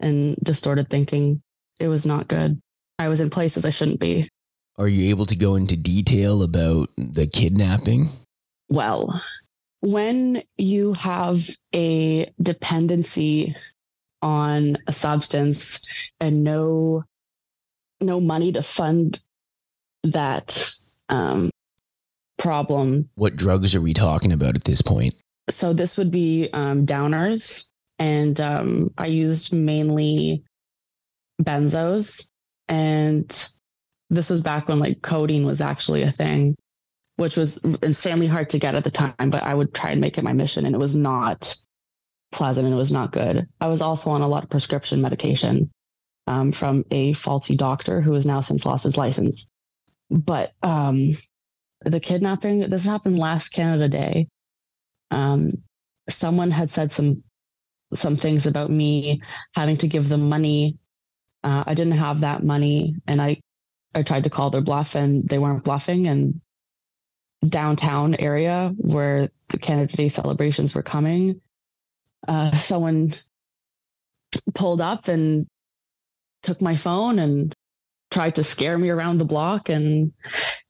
and 0.00 0.36
distorted 0.42 0.90
thinking. 0.90 1.42
It 1.78 1.88
was 1.88 2.06
not 2.06 2.28
good. 2.28 2.60
I 2.98 3.08
was 3.08 3.20
in 3.20 3.30
places 3.30 3.64
I 3.64 3.70
shouldn't 3.70 4.00
be. 4.00 4.28
Are 4.78 4.88
you 4.88 5.10
able 5.10 5.26
to 5.26 5.36
go 5.36 5.56
into 5.56 5.76
detail 5.76 6.42
about 6.42 6.90
the 6.96 7.26
kidnapping? 7.26 8.10
Well, 8.68 9.22
when 9.80 10.42
you 10.56 10.92
have 10.94 11.38
a 11.74 12.32
dependency 12.40 13.54
on 14.22 14.78
a 14.86 14.92
substance 14.92 15.84
and 16.20 16.42
no 16.42 17.04
no 18.00 18.20
money 18.20 18.52
to 18.52 18.62
fund 18.62 19.20
that 20.02 20.74
um, 21.08 21.50
problem. 22.38 23.08
What 23.14 23.36
drugs 23.36 23.74
are 23.74 23.80
we 23.80 23.94
talking 23.94 24.32
about 24.32 24.56
at 24.56 24.64
this 24.64 24.82
point? 24.82 25.14
So 25.48 25.72
this 25.72 25.96
would 25.96 26.10
be 26.10 26.50
um, 26.52 26.86
downers, 26.86 27.66
and 27.98 28.40
um, 28.40 28.90
I 28.98 29.06
used 29.06 29.52
mainly 29.52 30.44
benzos, 31.42 32.26
and 32.68 33.50
this 34.10 34.30
was 34.30 34.42
back 34.42 34.68
when 34.68 34.78
like 34.78 35.02
codeine 35.02 35.46
was 35.46 35.60
actually 35.60 36.02
a 36.02 36.12
thing, 36.12 36.56
which 37.16 37.36
was 37.36 37.56
insanely 37.82 38.26
hard 38.26 38.50
to 38.50 38.58
get 38.58 38.74
at 38.74 38.84
the 38.84 38.90
time. 38.90 39.30
But 39.30 39.42
I 39.42 39.54
would 39.54 39.74
try 39.74 39.90
and 39.90 40.00
make 40.00 40.18
it 40.18 40.24
my 40.24 40.32
mission, 40.32 40.66
and 40.66 40.74
it 40.74 40.78
was 40.78 40.94
not 40.94 41.56
pleasant 42.32 42.66
and 42.66 42.74
it 42.74 42.78
was 42.78 42.92
not 42.92 43.12
good. 43.12 43.48
I 43.60 43.68
was 43.68 43.80
also 43.80 44.10
on 44.10 44.22
a 44.22 44.28
lot 44.28 44.44
of 44.44 44.50
prescription 44.50 45.00
medication 45.00 45.70
um, 46.26 46.52
from 46.52 46.84
a 46.90 47.12
faulty 47.14 47.56
doctor 47.56 48.00
who 48.00 48.12
has 48.12 48.26
now 48.26 48.40
since 48.40 48.66
lost 48.66 48.84
his 48.84 48.96
license. 48.96 49.48
But 50.10 50.52
um, 50.62 51.16
the 51.84 52.00
kidnapping, 52.00 52.68
this 52.68 52.84
happened 52.84 53.18
last 53.18 53.48
Canada 53.50 53.88
Day. 53.88 54.28
Um, 55.10 55.62
someone 56.08 56.50
had 56.50 56.70
said 56.70 56.92
some 56.92 57.22
some 57.94 58.16
things 58.16 58.46
about 58.46 58.70
me 58.70 59.22
having 59.54 59.76
to 59.78 59.88
give 59.88 60.08
them 60.08 60.28
money. 60.28 60.78
Uh, 61.44 61.64
I 61.66 61.74
didn't 61.74 61.98
have 61.98 62.20
that 62.20 62.42
money, 62.42 62.96
and 63.06 63.20
I 63.20 63.40
I 63.94 64.02
tried 64.02 64.24
to 64.24 64.30
call 64.30 64.50
their 64.50 64.60
bluff, 64.60 64.94
and 64.94 65.28
they 65.28 65.38
weren't 65.38 65.64
bluffing. 65.64 66.06
And 66.06 66.40
downtown 67.48 68.14
area 68.16 68.72
where 68.78 69.28
the 69.48 69.58
Canada 69.58 69.96
Day 69.96 70.08
celebrations 70.08 70.74
were 70.74 70.82
coming, 70.82 71.40
uh, 72.26 72.52
someone 72.52 73.12
pulled 74.54 74.80
up 74.80 75.08
and 75.08 75.46
took 76.42 76.60
my 76.60 76.76
phone 76.76 77.18
and 77.18 77.54
tried 78.10 78.36
to 78.36 78.44
scare 78.44 78.78
me 78.78 78.88
around 78.88 79.18
the 79.18 79.24
block. 79.24 79.68
And 79.68 80.12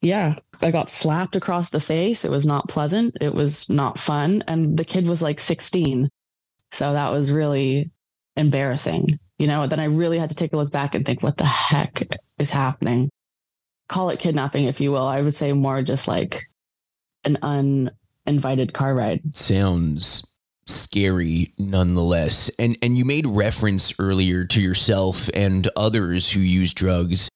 yeah, 0.01 0.35
I 0.61 0.71
got 0.71 0.89
slapped 0.89 1.35
across 1.35 1.69
the 1.69 1.79
face. 1.79 2.25
It 2.25 2.31
was 2.31 2.45
not 2.45 2.67
pleasant. 2.69 3.17
It 3.21 3.33
was 3.33 3.69
not 3.69 3.99
fun. 3.99 4.43
And 4.47 4.77
the 4.77 4.85
kid 4.85 5.07
was 5.07 5.21
like 5.21 5.39
16. 5.39 6.09
So 6.71 6.93
that 6.93 7.11
was 7.11 7.31
really 7.31 7.91
embarrassing. 8.35 9.19
You 9.39 9.47
know, 9.47 9.67
then 9.67 9.79
I 9.79 9.85
really 9.85 10.19
had 10.19 10.29
to 10.29 10.35
take 10.35 10.53
a 10.53 10.57
look 10.57 10.71
back 10.71 10.95
and 10.95 11.05
think, 11.05 11.21
what 11.21 11.37
the 11.37 11.45
heck 11.45 12.07
is 12.39 12.49
happening? 12.49 13.09
Call 13.89 14.09
it 14.09 14.19
kidnapping, 14.19 14.65
if 14.65 14.81
you 14.81 14.91
will. 14.91 15.07
I 15.07 15.21
would 15.21 15.33
say 15.33 15.53
more 15.53 15.81
just 15.81 16.07
like 16.07 16.43
an 17.23 17.37
uninvited 17.41 18.73
car 18.73 18.95
ride. 18.95 19.35
Sounds 19.35 20.25
scary 20.65 21.53
nonetheless. 21.57 22.51
And 22.59 22.77
and 22.81 22.97
you 22.97 23.05
made 23.05 23.25
reference 23.25 23.93
earlier 23.99 24.43
to 24.45 24.61
yourself 24.61 25.29
and 25.33 25.69
others 25.75 26.31
who 26.31 26.39
use 26.39 26.73
drugs 26.73 27.29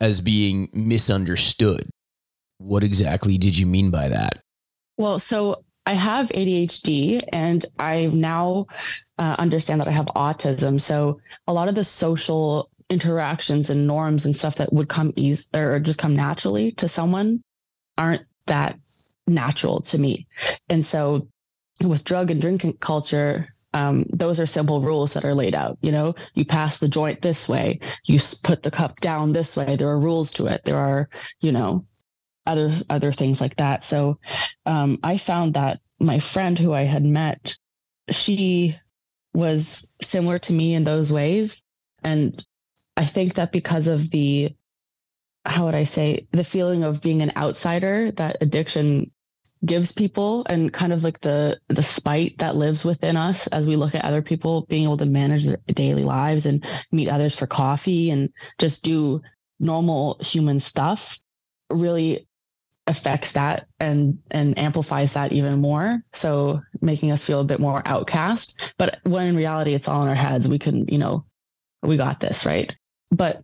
as 0.00 0.20
being 0.20 0.68
misunderstood. 0.74 1.88
What 2.58 2.84
exactly 2.84 3.38
did 3.38 3.56
you 3.56 3.66
mean 3.66 3.90
by 3.90 4.08
that? 4.08 4.40
Well, 4.98 5.18
so 5.18 5.64
I 5.86 5.94
have 5.94 6.28
ADHD 6.28 7.22
and 7.32 7.64
I 7.78 8.06
now 8.06 8.66
uh, 9.18 9.36
understand 9.38 9.80
that 9.80 9.88
I 9.88 9.92
have 9.92 10.06
autism. 10.06 10.80
So 10.80 11.20
a 11.46 11.52
lot 11.52 11.68
of 11.68 11.74
the 11.74 11.84
social 11.84 12.70
interactions 12.90 13.70
and 13.70 13.86
norms 13.86 14.24
and 14.24 14.34
stuff 14.34 14.56
that 14.56 14.72
would 14.72 14.88
come 14.88 15.12
easy 15.16 15.46
or 15.54 15.78
just 15.80 15.98
come 15.98 16.16
naturally 16.16 16.72
to 16.72 16.88
someone 16.88 17.42
aren't 17.98 18.22
that 18.46 18.78
natural 19.26 19.80
to 19.80 19.98
me. 19.98 20.26
And 20.68 20.84
so 20.84 21.28
with 21.82 22.04
drug 22.04 22.30
and 22.30 22.40
drinking 22.40 22.74
culture, 22.74 23.54
um, 23.72 24.06
those 24.12 24.38
are 24.38 24.46
simple 24.46 24.80
rules 24.80 25.12
that 25.14 25.24
are 25.24 25.34
laid 25.34 25.54
out. 25.54 25.78
You 25.82 25.92
know, 25.92 26.14
you 26.34 26.44
pass 26.44 26.78
the 26.78 26.88
joint 26.88 27.20
this 27.20 27.48
way, 27.48 27.80
you 28.04 28.18
put 28.42 28.62
the 28.62 28.70
cup 28.70 29.00
down 29.00 29.32
this 29.32 29.56
way. 29.56 29.76
There 29.76 29.88
are 29.88 29.98
rules 29.98 30.30
to 30.32 30.46
it. 30.46 30.62
There 30.64 30.78
are, 30.78 31.08
you 31.40 31.52
know, 31.52 31.84
other 32.46 32.72
other 32.90 33.12
things 33.12 33.40
like 33.40 33.56
that. 33.56 33.84
So, 33.84 34.18
um, 34.66 34.98
I 35.02 35.18
found 35.18 35.54
that 35.54 35.80
my 36.00 36.18
friend 36.18 36.58
who 36.58 36.72
I 36.72 36.82
had 36.82 37.04
met, 37.04 37.56
she 38.10 38.78
was 39.32 39.90
similar 40.02 40.38
to 40.40 40.52
me 40.52 40.74
in 40.74 40.84
those 40.84 41.12
ways, 41.12 41.64
and 42.02 42.44
I 42.96 43.04
think 43.04 43.34
that 43.34 43.52
because 43.52 43.88
of 43.88 44.10
the 44.10 44.54
how 45.46 45.66
would 45.66 45.74
I 45.74 45.84
say 45.84 46.26
the 46.32 46.44
feeling 46.44 46.84
of 46.84 47.02
being 47.02 47.22
an 47.22 47.32
outsider 47.36 48.10
that 48.12 48.38
addiction 48.40 49.10
gives 49.64 49.92
people 49.92 50.44
and 50.48 50.72
kind 50.72 50.92
of 50.92 51.04
like 51.04 51.20
the 51.20 51.58
the 51.68 51.82
spite 51.82 52.38
that 52.38 52.56
lives 52.56 52.84
within 52.84 53.16
us 53.16 53.46
as 53.46 53.66
we 53.66 53.76
look 53.76 53.94
at 53.94 54.04
other 54.04 54.22
people 54.22 54.66
being 54.68 54.84
able 54.84 54.96
to 54.98 55.06
manage 55.06 55.46
their 55.46 55.58
daily 55.68 56.02
lives 56.02 56.46
and 56.46 56.66
meet 56.92 57.08
others 57.08 57.34
for 57.34 57.46
coffee 57.46 58.10
and 58.10 58.30
just 58.58 58.82
do 58.82 59.20
normal 59.58 60.18
human 60.20 60.60
stuff 60.60 61.18
really 61.70 62.26
affects 62.86 63.32
that 63.32 63.66
and 63.80 64.18
and 64.30 64.58
amplifies 64.58 65.12
that 65.14 65.32
even 65.32 65.60
more. 65.60 66.02
So 66.12 66.60
making 66.80 67.12
us 67.12 67.24
feel 67.24 67.40
a 67.40 67.44
bit 67.44 67.60
more 67.60 67.82
outcast. 67.86 68.58
But 68.76 68.98
when 69.04 69.26
in 69.28 69.36
reality 69.36 69.74
it's 69.74 69.88
all 69.88 70.02
in 70.02 70.08
our 70.08 70.14
heads. 70.14 70.46
We 70.46 70.58
can 70.58 70.86
you 70.88 70.98
know 70.98 71.24
we 71.82 71.96
got 71.96 72.20
this 72.20 72.46
right? 72.46 72.74
But 73.10 73.42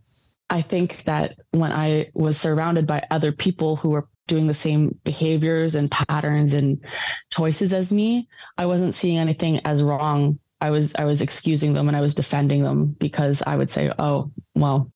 i 0.53 0.63
think 0.63 1.05
that 1.05 1.39
when 1.53 1.71
i 1.71 2.11
was 2.13 2.37
surrounded 2.37 2.85
by 2.85 3.01
other 3.09 3.31
people 3.31 3.77
who 3.77 3.91
were 3.91 4.09
doing 4.31 4.47
the 4.47 4.55
same 4.55 4.97
behaviors 5.03 5.75
and 5.75 5.91
patterns 5.91 6.55
and 6.55 6.79
choices 7.33 7.73
as 7.73 7.91
me, 7.91 8.29
I 8.57 8.67
wasn't 8.67 8.95
seeing 8.95 9.19
anything 9.19 9.59
as 9.67 9.83
wrong. 9.83 10.39
I 10.61 10.71
was 10.71 10.95
I 10.95 11.05
was 11.05 11.21
excusing 11.21 11.73
them 11.75 11.89
and 11.89 11.97
I 11.97 12.01
was 12.01 12.15
defending 12.15 12.63
them 12.63 12.95
because 12.99 13.43
I 13.45 13.57
would 13.57 13.71
say, 13.71 13.93
"Oh, 13.99 14.31
well, 14.55 14.93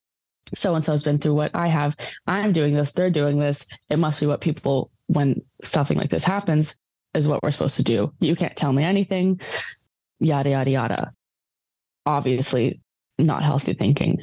so 0.55 0.75
and 0.75 0.85
so's 0.85 1.03
been 1.03 1.19
through 1.19 1.35
what 1.35 1.51
I 1.55 1.69
have. 1.69 1.97
I'm 2.27 2.53
doing 2.53 2.75
this, 2.75 2.93
they're 2.93 3.11
doing 3.11 3.39
this. 3.39 3.67
It 3.91 3.99
must 3.99 4.21
be 4.21 4.27
what 4.27 4.41
people 4.41 4.91
when 5.07 5.43
something 5.63 5.99
like 5.99 6.11
this 6.11 6.25
happens 6.25 6.79
is 7.15 7.29
what 7.29 7.43
we're 7.43 7.51
supposed 7.51 7.77
to 7.77 7.83
do. 7.83 8.13
You 8.21 8.37
can't 8.37 8.57
tell 8.57 8.73
me 8.73 8.83
anything." 8.83 9.41
Yada 10.21 10.51
yada 10.51 10.71
yada. 10.71 11.13
Obviously, 12.07 12.81
not 13.19 13.43
healthy 13.43 13.75
thinking, 13.75 14.23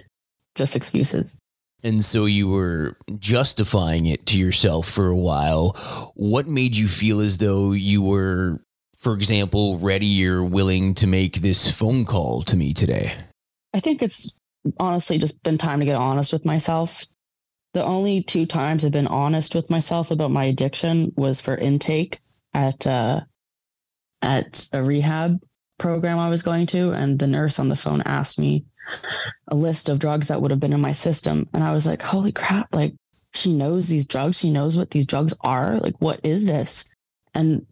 just 0.55 0.75
excuses. 0.75 1.37
And 1.83 2.05
so 2.05 2.25
you 2.25 2.47
were 2.47 2.97
justifying 3.17 4.05
it 4.05 4.25
to 4.27 4.37
yourself 4.37 4.87
for 4.87 5.07
a 5.07 5.15
while. 5.15 5.71
What 6.15 6.47
made 6.47 6.75
you 6.77 6.87
feel 6.87 7.19
as 7.19 7.39
though 7.39 7.71
you 7.71 8.01
were, 8.01 8.61
for 8.97 9.15
example, 9.15 9.79
ready 9.79 10.25
or 10.27 10.43
willing 10.43 10.93
to 10.95 11.07
make 11.07 11.37
this 11.37 11.71
phone 11.71 12.05
call 12.05 12.43
to 12.43 12.55
me 12.55 12.73
today? 12.73 13.15
I 13.73 13.79
think 13.79 14.01
it's 14.01 14.31
honestly 14.79 15.17
just 15.17 15.41
been 15.43 15.57
time 15.57 15.79
to 15.79 15.85
get 15.85 15.95
honest 15.95 16.33
with 16.33 16.45
myself. 16.45 17.05
The 17.73 17.83
only 17.83 18.23
two 18.23 18.45
times 18.45 18.83
I've 18.83 18.91
been 18.91 19.07
honest 19.07 19.55
with 19.55 19.69
myself 19.69 20.11
about 20.11 20.31
my 20.31 20.45
addiction 20.45 21.13
was 21.15 21.39
for 21.39 21.55
intake 21.55 22.21
at 22.53 22.85
uh, 22.85 23.21
at 24.21 24.67
a 24.73 24.83
rehab 24.83 25.39
program 25.77 26.19
I 26.19 26.29
was 26.29 26.43
going 26.43 26.67
to, 26.67 26.91
and 26.91 27.17
the 27.17 27.27
nurse 27.27 27.59
on 27.59 27.69
the 27.69 27.75
phone 27.75 28.01
asked 28.01 28.37
me 28.37 28.65
a 29.47 29.55
list 29.55 29.89
of 29.89 29.99
drugs 29.99 30.27
that 30.27 30.41
would 30.41 30.51
have 30.51 30.59
been 30.59 30.73
in 30.73 30.81
my 30.81 30.91
system. 30.91 31.47
And 31.53 31.63
I 31.63 31.71
was 31.71 31.85
like, 31.85 32.01
holy 32.01 32.31
crap, 32.31 32.73
like 32.73 32.93
she 33.33 33.53
knows 33.53 33.87
these 33.87 34.05
drugs. 34.05 34.37
She 34.37 34.51
knows 34.51 34.77
what 34.77 34.91
these 34.91 35.05
drugs 35.05 35.33
are. 35.41 35.77
Like, 35.77 35.95
what 35.99 36.19
is 36.23 36.45
this? 36.45 36.89
And 37.33 37.65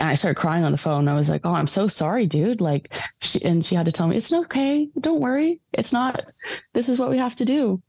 I 0.00 0.14
started 0.14 0.40
crying 0.40 0.64
on 0.64 0.72
the 0.72 0.78
phone. 0.78 1.08
I 1.08 1.14
was 1.14 1.28
like, 1.28 1.42
"Oh, 1.44 1.52
I'm 1.52 1.66
so 1.66 1.86
sorry, 1.86 2.26
dude." 2.26 2.60
Like, 2.60 2.92
she, 3.20 3.44
and 3.44 3.64
she 3.64 3.74
had 3.74 3.86
to 3.86 3.92
tell 3.92 4.08
me, 4.08 4.16
"It's 4.16 4.32
okay. 4.32 4.88
Don't 4.98 5.20
worry. 5.20 5.60
It's 5.72 5.92
not. 5.92 6.24
This 6.72 6.88
is 6.88 6.98
what 6.98 7.10
we 7.10 7.18
have 7.18 7.36
to 7.36 7.44
do." 7.44 7.82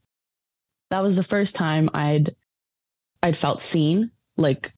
That 0.89 1.01
was 1.01 1.15
the 1.15 1.23
first 1.23 1.55
time 1.55 1.89
I'd 1.93 2.35
I'd 3.21 3.37
felt 3.37 3.61
seen, 3.61 4.11
like, 4.37 4.73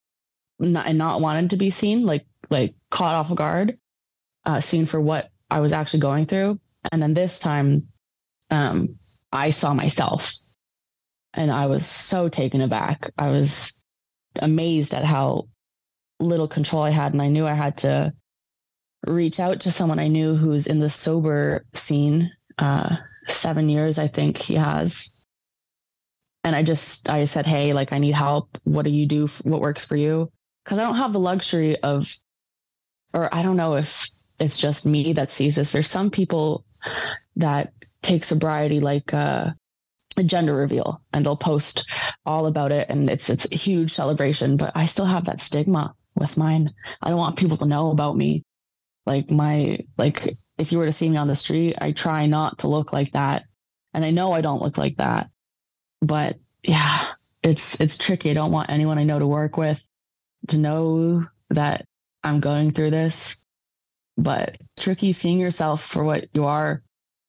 not, 0.60 0.88
and 0.88 0.98
not 0.98 1.22
wanted 1.22 1.50
to 1.52 1.58
be 1.58 1.72
seen, 1.72 2.06
like 2.06 2.26
like 2.50 2.76
caught 2.92 3.16
off 3.16 3.36
guard, 3.36 3.76
uh, 4.46 4.62
seen 4.62 4.86
for 4.86 5.02
what 5.02 5.30
I 5.50 5.60
was 5.60 5.74
actually 5.74 6.02
going 6.02 6.26
through. 6.26 6.60
And 6.92 7.02
then 7.02 7.14
this 7.14 7.40
time, 7.40 7.88
um, 8.52 9.00
I 9.32 9.50
saw 9.50 9.74
myself 9.74 10.34
and 11.34 11.52
I 11.52 11.68
was 11.68 11.86
so 11.86 12.30
taken 12.30 12.62
aback. 12.62 13.12
I 13.18 13.30
was 13.30 13.74
amazed 14.36 14.94
at 14.94 15.04
how 15.04 15.48
little 16.20 16.48
control 16.48 16.84
I 16.84 16.92
had. 16.92 17.14
And 17.14 17.22
I 17.22 17.28
knew 17.28 17.46
I 17.46 17.54
had 17.54 17.78
to 17.80 18.14
reach 19.06 19.40
out 19.40 19.62
to 19.62 19.72
someone 19.72 20.00
I 20.00 20.08
knew 20.08 20.36
who's 20.36 20.68
in 20.68 20.80
the 20.80 20.90
sober 20.90 21.66
scene. 21.74 22.32
Uh, 22.58 22.98
seven 23.28 23.70
years, 23.70 24.00
I 24.00 24.08
think 24.08 24.38
he 24.38 24.56
has. 24.56 25.12
And 26.44 26.56
I 26.56 26.64
just, 26.64 27.10
I 27.10 27.26
said, 27.26 27.46
Hey, 27.46 27.74
like, 27.74 27.92
I 27.92 28.00
need 28.00 28.14
help. 28.14 28.58
What 28.64 28.86
do 28.86 28.92
you 28.92 29.06
do? 29.08 29.28
What 29.44 29.62
works 29.62 29.84
for 29.86 29.96
you? 29.96 30.32
Cause 30.64 30.80
I 30.80 30.84
don't 30.84 30.96
have 30.96 31.14
the 31.14 31.20
luxury 31.20 31.78
of, 31.78 32.12
or 33.14 33.34
I 33.34 33.44
don't 33.44 33.58
know 33.58 33.76
if 33.76 34.10
it's 34.40 34.58
just 34.58 34.86
me 34.86 35.14
that 35.14 35.32
sees 35.32 35.56
this. 35.56 35.72
There's 35.72 35.88
some 35.88 36.10
people 36.10 36.66
that 37.36 37.74
take 38.02 38.24
sobriety 38.24 38.80
like 38.80 39.14
uh, 39.14 39.52
a 40.18 40.24
gender 40.24 40.56
reveal 40.56 41.02
and 41.14 41.26
they'll 41.26 41.36
post 41.36 41.90
all 42.26 42.46
about 42.46 42.72
it 42.72 42.88
and 42.90 43.10
it's 43.10 43.30
it's 43.30 43.48
a 43.52 43.56
huge 43.56 43.94
celebration 43.94 44.58
but 44.58 44.72
i 44.76 44.86
still 44.86 45.06
have 45.06 45.26
that 45.26 45.42
stigma 45.42 45.94
with 46.16 46.38
mine. 46.38 46.68
I 47.02 47.10
don't 47.10 47.20
want 47.20 47.38
people 47.38 47.58
to 47.58 47.66
know 47.66 47.92
about 47.92 48.18
me. 48.18 48.44
Like 49.06 49.30
my 49.30 49.80
like 49.98 50.38
if 50.58 50.72
you 50.72 50.78
were 50.78 50.86
to 50.86 50.94
see 50.94 51.10
me 51.10 51.18
on 51.18 51.28
the 51.28 51.36
street, 51.36 51.76
I 51.80 51.92
try 51.92 52.26
not 52.26 52.60
to 52.60 52.68
look 52.68 52.94
like 52.94 53.12
that. 53.12 53.44
And 53.94 54.04
I 54.04 54.12
know 54.12 54.32
I 54.32 54.42
don't 54.42 54.62
look 54.62 54.78
like 54.78 54.98
that. 54.98 55.30
But 56.02 56.38
yeah, 56.64 57.06
it's 57.44 57.80
it's 57.80 57.98
tricky. 57.98 58.32
I 58.32 58.34
don't 58.34 58.52
want 58.52 58.70
anyone 58.70 58.98
I 58.98 59.04
know 59.04 59.20
to 59.20 59.28
work 59.28 59.58
with 59.58 59.82
to 60.48 60.58
know 60.58 61.26
that 61.50 61.86
I'm 62.24 62.40
going 62.40 62.72
through 62.72 62.92
this. 62.92 63.38
But 64.18 64.58
tricky 64.78 65.12
seeing 65.12 65.40
yourself 65.40 65.84
for 65.84 66.04
what 66.04 66.28
you 66.34 66.46
are 66.46 66.82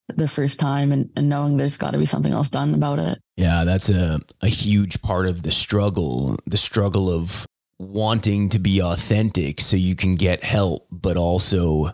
the 0.09 0.29
first 0.29 0.61
time 0.61 0.93
and, 0.93 1.11
and 1.17 1.29
knowing 1.29 1.57
there's 1.57 1.77
got 1.77 1.91
to 1.91 1.99
be 1.99 2.07
something 2.07 2.33
else 2.33 2.49
done 2.49 2.75
about 2.75 3.01
it. 3.01 3.19
Yeah, 3.37 3.65
that's 3.65 3.91
a, 3.91 4.21
a 4.41 4.49
huge 4.49 5.03
part 5.03 5.27
of 5.27 5.43
the 5.43 5.51
struggle. 5.51 6.37
The 6.47 6.57
struggle 6.57 7.11
of 7.11 7.45
wanting 7.79 8.49
to 8.51 8.59
be 8.59 8.81
authentic 8.81 9.61
so 9.61 9.77
you 9.77 9.95
can 9.95 10.15
get 10.15 10.43
help, 10.43 10.87
but 10.91 11.17
also 11.17 11.93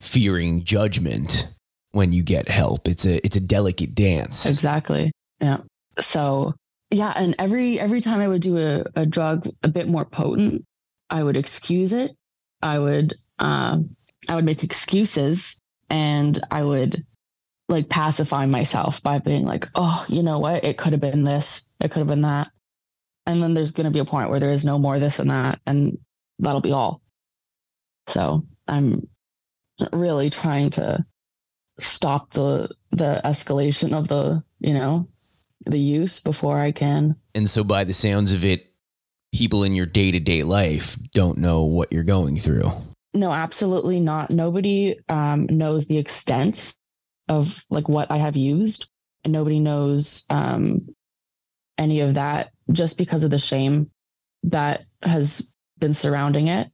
fearing 0.00 0.64
judgment 0.64 1.48
when 1.92 2.12
you 2.12 2.22
get 2.22 2.48
help. 2.48 2.88
It's 2.88 3.06
a 3.06 3.24
it's 3.24 3.36
a 3.36 3.40
delicate 3.40 3.94
dance. 3.94 4.46
Exactly. 4.46 5.12
Yeah. 5.40 5.58
So 6.00 6.54
yeah, 6.90 7.12
and 7.16 7.34
every 7.38 7.78
every 7.78 8.00
time 8.00 8.20
I 8.20 8.28
would 8.28 8.42
do 8.42 8.58
a, 8.58 8.84
a 8.96 9.06
drug 9.06 9.48
a 9.62 9.68
bit 9.68 9.88
more 9.88 10.04
potent, 10.04 10.64
I 11.10 11.22
would 11.22 11.36
excuse 11.36 11.92
it. 11.92 12.12
I 12.62 12.78
would 12.78 13.14
um, 13.38 13.96
I 14.28 14.34
would 14.34 14.44
make 14.44 14.62
excuses 14.64 15.56
and 15.90 16.40
I 16.50 16.62
would 16.64 17.04
like 17.68 17.88
pacify 17.88 18.46
myself 18.46 19.02
by 19.02 19.18
being 19.18 19.44
like, 19.44 19.66
oh, 19.74 20.04
you 20.08 20.22
know 20.22 20.38
what? 20.38 20.64
It 20.64 20.78
could 20.78 20.92
have 20.92 21.00
been 21.00 21.24
this. 21.24 21.66
It 21.80 21.90
could 21.90 22.00
have 22.00 22.08
been 22.08 22.22
that. 22.22 22.50
And 23.26 23.42
then 23.42 23.54
there's 23.54 23.70
going 23.70 23.84
to 23.84 23.90
be 23.90 24.00
a 24.00 24.04
point 24.04 24.30
where 24.30 24.40
there 24.40 24.52
is 24.52 24.64
no 24.64 24.78
more 24.78 24.98
this 24.98 25.18
and 25.18 25.30
that, 25.30 25.60
and 25.66 25.98
that'll 26.38 26.60
be 26.60 26.72
all. 26.72 27.00
So 28.08 28.44
I'm 28.66 29.08
really 29.92 30.30
trying 30.30 30.70
to 30.70 31.04
stop 31.78 32.30
the 32.30 32.68
the 32.90 33.20
escalation 33.24 33.96
of 33.96 34.08
the 34.08 34.42
you 34.60 34.74
know 34.74 35.08
the 35.66 35.78
use 35.78 36.20
before 36.20 36.58
I 36.58 36.72
can. 36.72 37.16
And 37.34 37.48
so, 37.48 37.64
by 37.64 37.84
the 37.84 37.92
sounds 37.92 38.32
of 38.32 38.44
it, 38.44 38.72
people 39.32 39.64
in 39.64 39.74
your 39.74 39.86
day 39.86 40.10
to 40.10 40.20
day 40.20 40.42
life 40.42 40.98
don't 41.12 41.38
know 41.38 41.64
what 41.64 41.92
you're 41.92 42.04
going 42.04 42.36
through. 42.36 42.70
No, 43.14 43.32
absolutely 43.32 44.00
not. 44.00 44.30
Nobody 44.30 44.98
um, 45.08 45.46
knows 45.50 45.86
the 45.86 45.98
extent 45.98 46.74
of 47.28 47.62
like 47.70 47.88
what 47.88 48.10
I 48.10 48.16
have 48.16 48.36
used, 48.36 48.90
and 49.24 49.32
nobody 49.32 49.60
knows 49.60 50.24
um, 50.30 50.94
any 51.78 52.00
of 52.00 52.14
that 52.14 52.51
just 52.70 52.98
because 52.98 53.24
of 53.24 53.30
the 53.30 53.38
shame 53.38 53.90
that 54.44 54.84
has 55.02 55.52
been 55.78 55.94
surrounding 55.94 56.48
it, 56.48 56.70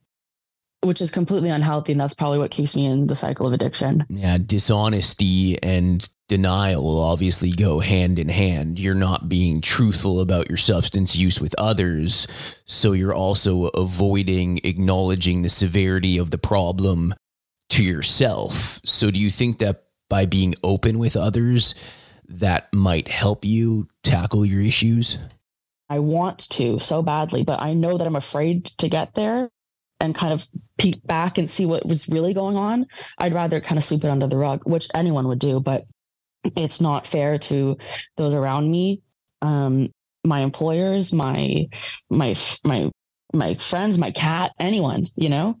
which 0.81 1.01
is 1.01 1.11
completely 1.11 1.49
unhealthy. 1.49 1.91
And 1.91 2.01
that's 2.01 2.13
probably 2.13 2.37
what 2.37 2.51
keeps 2.51 2.75
me 2.75 2.85
in 2.85 3.07
the 3.07 3.15
cycle 3.15 3.47
of 3.47 3.53
addiction. 3.53 4.05
Yeah, 4.09 4.37
dishonesty 4.37 5.61
and 5.61 6.07
denial 6.27 6.83
will 6.83 7.01
obviously 7.01 7.51
go 7.51 7.79
hand 7.79 8.19
in 8.19 8.29
hand. 8.29 8.79
You're 8.79 8.95
not 8.95 9.27
being 9.27 9.61
truthful 9.61 10.21
about 10.21 10.47
your 10.47 10.57
substance 10.57 11.15
use 11.15 11.41
with 11.41 11.55
others. 11.57 12.27
So 12.65 12.93
you're 12.93 13.15
also 13.15 13.65
avoiding 13.67 14.59
acknowledging 14.63 15.41
the 15.41 15.49
severity 15.49 16.17
of 16.17 16.29
the 16.31 16.37
problem 16.37 17.13
to 17.71 17.83
yourself. 17.83 18.79
So 18.85 19.11
do 19.11 19.19
you 19.19 19.29
think 19.29 19.59
that 19.59 19.85
by 20.09 20.25
being 20.25 20.55
open 20.63 20.97
with 20.97 21.17
others, 21.17 21.75
that 22.27 22.71
might 22.73 23.07
help 23.07 23.43
you 23.43 23.87
tackle 24.03 24.45
your 24.45 24.61
issues? 24.61 25.17
I 25.89 25.99
want 25.99 26.49
to 26.51 26.79
so 26.79 27.01
badly, 27.01 27.43
but 27.43 27.61
I 27.61 27.73
know 27.73 27.97
that 27.97 28.05
I'm 28.05 28.15
afraid 28.15 28.65
to 28.77 28.89
get 28.89 29.15
there 29.15 29.49
and 29.99 30.15
kind 30.15 30.31
of 30.31 30.47
peek 30.77 31.05
back 31.05 31.37
and 31.37 31.49
see 31.49 31.65
what 31.65 31.85
was 31.85 32.07
really 32.07 32.33
going 32.33 32.55
on. 32.55 32.87
I'd 33.17 33.33
rather 33.33 33.59
kind 33.59 33.77
of 33.77 33.83
sweep 33.83 34.03
it 34.03 34.09
under 34.09 34.27
the 34.27 34.37
rug, 34.37 34.61
which 34.65 34.87
anyone 34.93 35.27
would 35.27 35.39
do, 35.39 35.59
but 35.59 35.85
it's 36.55 36.79
not 36.79 37.07
fair 37.07 37.37
to 37.37 37.77
those 38.17 38.33
around 38.33 38.69
me, 38.69 39.01
um, 39.41 39.89
my 40.23 40.41
employers, 40.41 41.11
my 41.11 41.67
my 42.09 42.35
my 42.63 42.89
my 43.33 43.53
friends, 43.55 43.97
my 43.97 44.11
cat, 44.11 44.51
anyone, 44.59 45.07
you 45.15 45.29
know? 45.29 45.55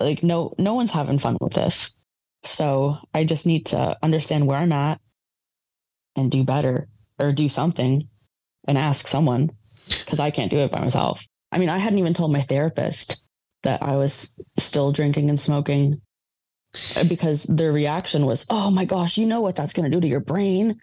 Like 0.00 0.22
no 0.22 0.54
no 0.58 0.74
one's 0.74 0.90
having 0.90 1.18
fun 1.18 1.36
with 1.40 1.52
this. 1.52 1.94
So 2.44 2.96
I 3.14 3.24
just 3.24 3.46
need 3.46 3.66
to 3.66 3.96
understand 4.02 4.46
where 4.46 4.58
I'm 4.58 4.72
at 4.72 5.00
and 6.16 6.30
do 6.30 6.44
better 6.44 6.88
or 7.18 7.32
do 7.32 7.48
something 7.48 8.08
and 8.66 8.78
ask 8.78 9.06
someone 9.08 9.50
because 9.88 10.20
I 10.20 10.30
can't 10.30 10.50
do 10.50 10.58
it 10.58 10.70
by 10.70 10.80
myself. 10.80 11.24
I 11.52 11.58
mean, 11.58 11.68
I 11.68 11.78
hadn't 11.78 11.98
even 11.98 12.14
told 12.14 12.32
my 12.32 12.42
therapist 12.42 13.22
that 13.62 13.82
I 13.82 13.96
was 13.96 14.34
still 14.58 14.92
drinking 14.92 15.28
and 15.28 15.38
smoking 15.38 16.00
uh, 16.96 17.04
because 17.04 17.44
their 17.44 17.72
reaction 17.72 18.26
was, 18.26 18.46
oh 18.50 18.70
my 18.70 18.84
gosh, 18.84 19.16
you 19.16 19.26
know 19.26 19.40
what 19.40 19.56
that's 19.56 19.72
going 19.72 19.90
to 19.90 19.96
do 19.96 20.00
to 20.00 20.08
your 20.08 20.20
brain. 20.20 20.80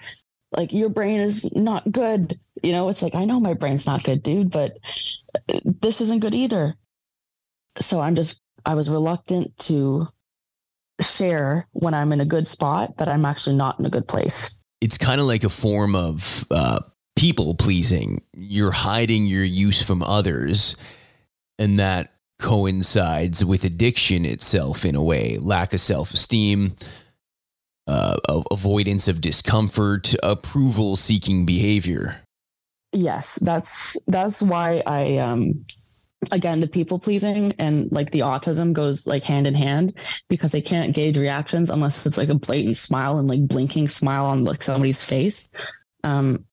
Like, 0.52 0.74
your 0.74 0.90
brain 0.90 1.22
is 1.22 1.50
not 1.54 1.90
good. 1.92 2.40
You 2.62 2.72
know, 2.72 2.90
it's 2.90 3.02
like, 3.02 3.16
I 3.16 3.26
know 3.26 3.40
my 3.40 3.54
brain's 3.54 3.86
not 3.86 4.04
good, 4.04 4.24
dude, 4.24 4.52
but 4.52 4.78
uh, 5.50 5.60
this 5.64 6.02
isn't 6.02 6.20
good 6.20 6.36
either. 6.36 6.76
So 7.80 8.02
I'm 8.02 8.16
just, 8.16 8.42
I 8.66 8.76
was 8.76 8.90
reluctant 8.90 9.58
to 9.60 10.08
share 11.00 11.68
when 11.72 11.94
I'm 11.94 12.14
in 12.14 12.22
a 12.22 12.26
good 12.26 12.48
spot 12.48 12.98
that 12.98 13.08
I'm 13.08 13.26
actually 13.26 13.56
not 13.56 13.80
in 13.80 13.86
a 13.86 13.90
good 13.90 14.08
place. 14.08 14.58
It's 14.82 14.98
kind 14.98 15.22
of 15.22 15.28
like 15.28 15.44
a 15.44 15.50
form 15.50 15.96
of 15.96 16.46
uh, 16.52 16.80
people 17.22 17.54
pleasing. 17.54 18.20
You're 18.34 18.72
hiding 18.72 19.28
your 19.28 19.44
use 19.44 19.80
from 19.80 20.02
others, 20.02 20.76
and 21.60 21.80
that 21.80 22.16
coincides 22.40 23.46
with 23.46 23.64
addiction 23.64 24.26
itself 24.26 24.84
in 24.86 24.96
a 24.96 25.04
way 25.04 25.38
lack 25.40 25.72
of 25.76 25.80
self 25.80 26.16
esteem, 26.16 26.74
uh, 27.86 28.18
avoidance 28.50 29.08
of 29.08 29.22
discomfort, 29.22 30.16
approval 30.24 30.96
seeking 30.96 31.46
behavior. 31.46 32.24
Yes, 32.92 33.36
that's 33.36 33.96
that's 34.08 34.42
why 34.42 34.82
I 34.88 35.18
um 35.18 35.64
again 36.32 36.60
the 36.60 36.68
people 36.68 36.98
pleasing 36.98 37.54
and 37.60 37.92
like 37.92 38.10
the 38.10 38.22
autism 38.22 38.74
goes 38.74 39.06
like 39.06 39.24
hand 39.24 39.46
in 39.46 39.54
hand 39.54 39.94
because 40.28 40.50
they 40.50 40.62
can't 40.62 40.96
gauge 40.96 41.20
reactions 41.20 41.70
unless 41.70 42.04
it's 42.04 42.18
like 42.18 42.30
a 42.30 42.36
blatant 42.36 42.78
smile 42.78 43.20
and 43.20 43.28
like 43.28 43.48
blinking 43.48 43.88
smile 43.88 44.26
on 44.26 44.44
like 44.44 44.62
somebody's 44.62 45.04
face 45.04 45.52
um 46.04 46.46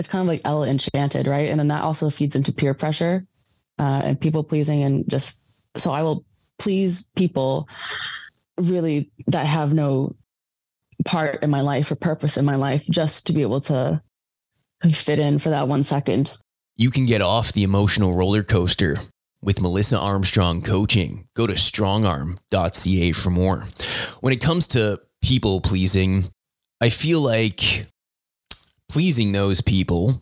it's 0.00 0.08
kind 0.08 0.22
of 0.22 0.26
like 0.26 0.40
ella 0.44 0.66
enchanted 0.66 1.26
right 1.26 1.50
and 1.50 1.60
then 1.60 1.68
that 1.68 1.82
also 1.82 2.08
feeds 2.08 2.34
into 2.34 2.52
peer 2.52 2.72
pressure 2.72 3.24
uh, 3.78 4.00
and 4.02 4.20
people 4.20 4.42
pleasing 4.42 4.82
and 4.82 5.08
just 5.08 5.38
so 5.76 5.92
i 5.92 6.02
will 6.02 6.24
please 6.58 7.06
people 7.14 7.68
really 8.58 9.10
that 9.26 9.46
have 9.46 9.72
no 9.72 10.14
part 11.04 11.42
in 11.42 11.50
my 11.50 11.60
life 11.60 11.90
or 11.90 11.96
purpose 11.96 12.36
in 12.36 12.44
my 12.44 12.56
life 12.56 12.84
just 12.90 13.26
to 13.26 13.32
be 13.32 13.42
able 13.42 13.60
to 13.60 14.00
fit 14.92 15.18
in 15.18 15.38
for 15.38 15.50
that 15.50 15.68
one 15.68 15.84
second 15.84 16.32
you 16.76 16.90
can 16.90 17.04
get 17.04 17.20
off 17.20 17.52
the 17.52 17.62
emotional 17.62 18.14
roller 18.14 18.42
coaster 18.42 18.96
with 19.42 19.60
Melissa 19.60 19.98
Armstrong 19.98 20.62
coaching. 20.62 21.26
Go 21.34 21.46
to 21.46 21.54
strongarm.ca 21.54 23.12
for 23.12 23.30
more. 23.30 23.64
When 24.20 24.32
it 24.32 24.40
comes 24.40 24.66
to 24.68 25.00
people 25.22 25.60
pleasing, 25.60 26.30
I 26.80 26.90
feel 26.90 27.20
like 27.20 27.86
pleasing 28.90 29.30
those 29.30 29.60
people 29.60 30.20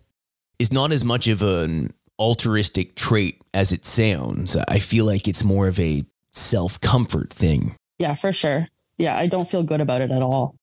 is 0.59 0.73
not 0.73 0.93
as 0.93 1.05
much 1.05 1.27
of 1.27 1.43
an 1.43 1.93
altruistic 2.19 2.95
trait 2.95 3.41
as 3.55 3.73
it 3.73 3.87
sounds. 3.87 4.57
I 4.57 4.79
feel 4.79 5.07
like 5.07 5.27
it's 5.27 5.43
more 5.43 5.69
of 5.69 5.81
a 5.81 6.05
self 6.33 6.79
comfort 6.81 7.33
thing. 7.33 7.75
Yeah, 7.99 8.15
for 8.15 8.31
sure. 8.31 8.69
Yeah, 8.99 9.17
I 9.17 9.29
don't 9.29 9.49
feel 9.49 9.63
good 9.63 9.81
about 9.81 10.03
it 10.03 10.11
at 10.11 10.23
all. 10.23 10.55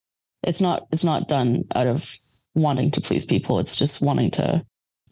It's 0.42 0.60
not 0.60 0.86
it's 0.92 1.04
not 1.04 1.28
done 1.28 1.64
out 1.74 1.86
of 1.86 2.08
wanting 2.54 2.92
to 2.92 3.00
please 3.00 3.26
people. 3.26 3.58
It's 3.58 3.74
just 3.74 4.00
wanting 4.00 4.30
to 4.32 4.64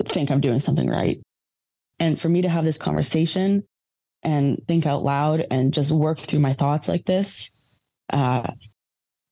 think 0.06 0.30
I'm 0.30 0.40
doing 0.40 0.60
something 0.60 0.88
right. 0.88 1.20
And 1.98 2.18
for 2.18 2.28
me 2.28 2.42
to 2.42 2.48
have 2.48 2.64
this 2.64 2.78
conversation 2.78 3.64
and 4.22 4.62
think 4.68 4.86
out 4.86 5.02
loud 5.02 5.46
and 5.50 5.74
just 5.74 5.90
work 5.90 6.20
through 6.20 6.40
my 6.40 6.54
thoughts 6.54 6.88
like 6.88 7.04
this, 7.04 7.50
uh, 8.10 8.52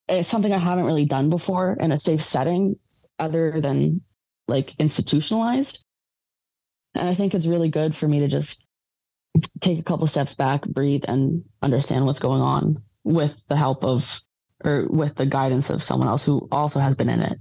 it's 0.09 0.29
something 0.29 0.53
I 0.53 0.59
haven't 0.59 0.87
really 0.87 1.05
done 1.05 1.31
before 1.31 1.77
in 1.79 1.93
a 1.93 1.99
safe 1.99 2.23
setting 2.23 2.77
other 3.23 3.61
than 3.61 4.03
like 4.49 4.75
institutionalized. 4.81 5.79
And 6.95 7.09
I 7.09 7.15
think 7.15 7.35
it's 7.35 7.47
really 7.47 7.71
good 7.71 7.95
for 7.95 8.09
me 8.09 8.21
to 8.21 8.29
just 8.29 8.67
take 9.61 9.79
a 9.79 9.85
couple 9.85 10.07
steps 10.09 10.35
back, 10.35 10.67
breathe, 10.67 11.05
and 11.07 11.45
understand 11.63 12.05
what's 12.05 12.19
going 12.19 12.43
on 12.43 12.83
with 13.05 13.35
the 13.49 13.57
help 13.57 13.85
of 13.85 14.21
or 14.65 14.87
with 14.89 15.15
the 15.15 15.27
guidance 15.27 15.71
of 15.71 15.83
someone 15.83 16.09
else 16.09 16.25
who 16.25 16.49
also 16.51 16.81
has 16.81 16.95
been 16.97 17.09
in 17.09 17.21
it. 17.21 17.39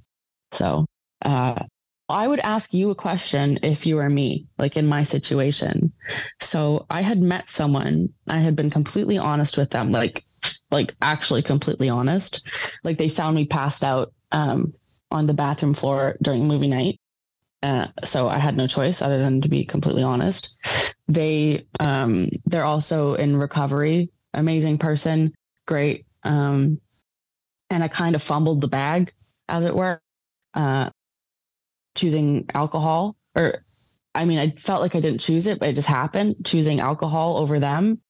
So 0.52 0.86
uh, 1.24 1.64
I 2.08 2.28
would 2.28 2.40
ask 2.40 2.74
you 2.74 2.92
a 2.92 2.96
question 2.96 3.60
if 3.64 3.86
you 3.86 3.96
were 3.96 4.10
me, 4.10 4.48
like 4.58 4.78
in 4.78 4.88
my 4.88 5.04
situation. 5.04 5.94
So 6.40 6.86
I 6.90 7.02
had 7.02 7.22
met 7.22 7.50
someone, 7.50 8.10
I 8.28 8.40
had 8.40 8.56
been 8.56 8.70
completely 8.70 9.18
honest 9.18 9.58
with 9.58 9.72
them, 9.72 9.92
like 9.92 10.24
like 10.72 10.96
actually 11.02 11.42
completely 11.42 11.90
honest. 11.90 12.48
Like 12.84 12.98
they 12.98 13.10
found 13.10 13.36
me 13.36 13.46
passed 13.46 13.84
out 13.84 14.14
um, 14.32 14.74
on 15.12 15.28
the 15.28 15.34
bathroom 15.34 15.74
floor 15.74 16.16
during 16.22 16.48
movie 16.48 16.68
night. 16.68 17.00
Uh, 17.64 17.88
so 18.04 18.28
I 18.28 18.40
had 18.40 18.58
no 18.58 18.66
choice 18.66 19.02
other 19.02 19.20
than 19.20 19.42
to 19.42 19.50
be 19.50 19.66
completely 19.66 20.04
honest. 20.04 20.56
They 21.08 21.68
um, 21.80 22.30
they're 22.46 22.64
also 22.64 23.14
in 23.14 23.38
recovery. 23.38 24.10
Amazing 24.34 24.78
person, 24.80 25.34
great. 25.68 26.06
Um, 26.24 26.80
and 27.70 27.84
I 27.84 27.88
kind 27.88 28.16
of 28.16 28.24
fumbled 28.24 28.62
the 28.62 28.68
bag, 28.68 29.14
as 29.48 29.66
it 29.66 29.76
were, 29.76 30.02
uh, 30.54 30.90
choosing 31.96 32.50
alcohol. 32.54 33.16
Or, 33.36 33.64
I 34.16 34.26
mean, 34.26 34.40
I 34.40 34.52
felt 34.52 34.82
like 34.82 34.96
I 34.96 35.00
didn't 35.00 35.22
choose 35.22 35.48
it, 35.48 35.60
but 35.60 35.70
it 35.70 35.76
just 35.76 35.88
happened. 35.88 36.46
Choosing 36.46 36.80
alcohol 36.80 37.38
over 37.38 37.60
them, 37.60 38.02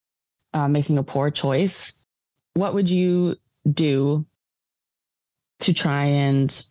uh, 0.54 0.68
making 0.68 0.98
a 0.98 1.04
poor 1.04 1.30
choice. 1.30 1.94
What 2.54 2.74
would 2.74 2.90
you 2.90 3.36
do 3.72 4.26
to 5.62 5.74
try 5.74 6.06
and 6.06 6.66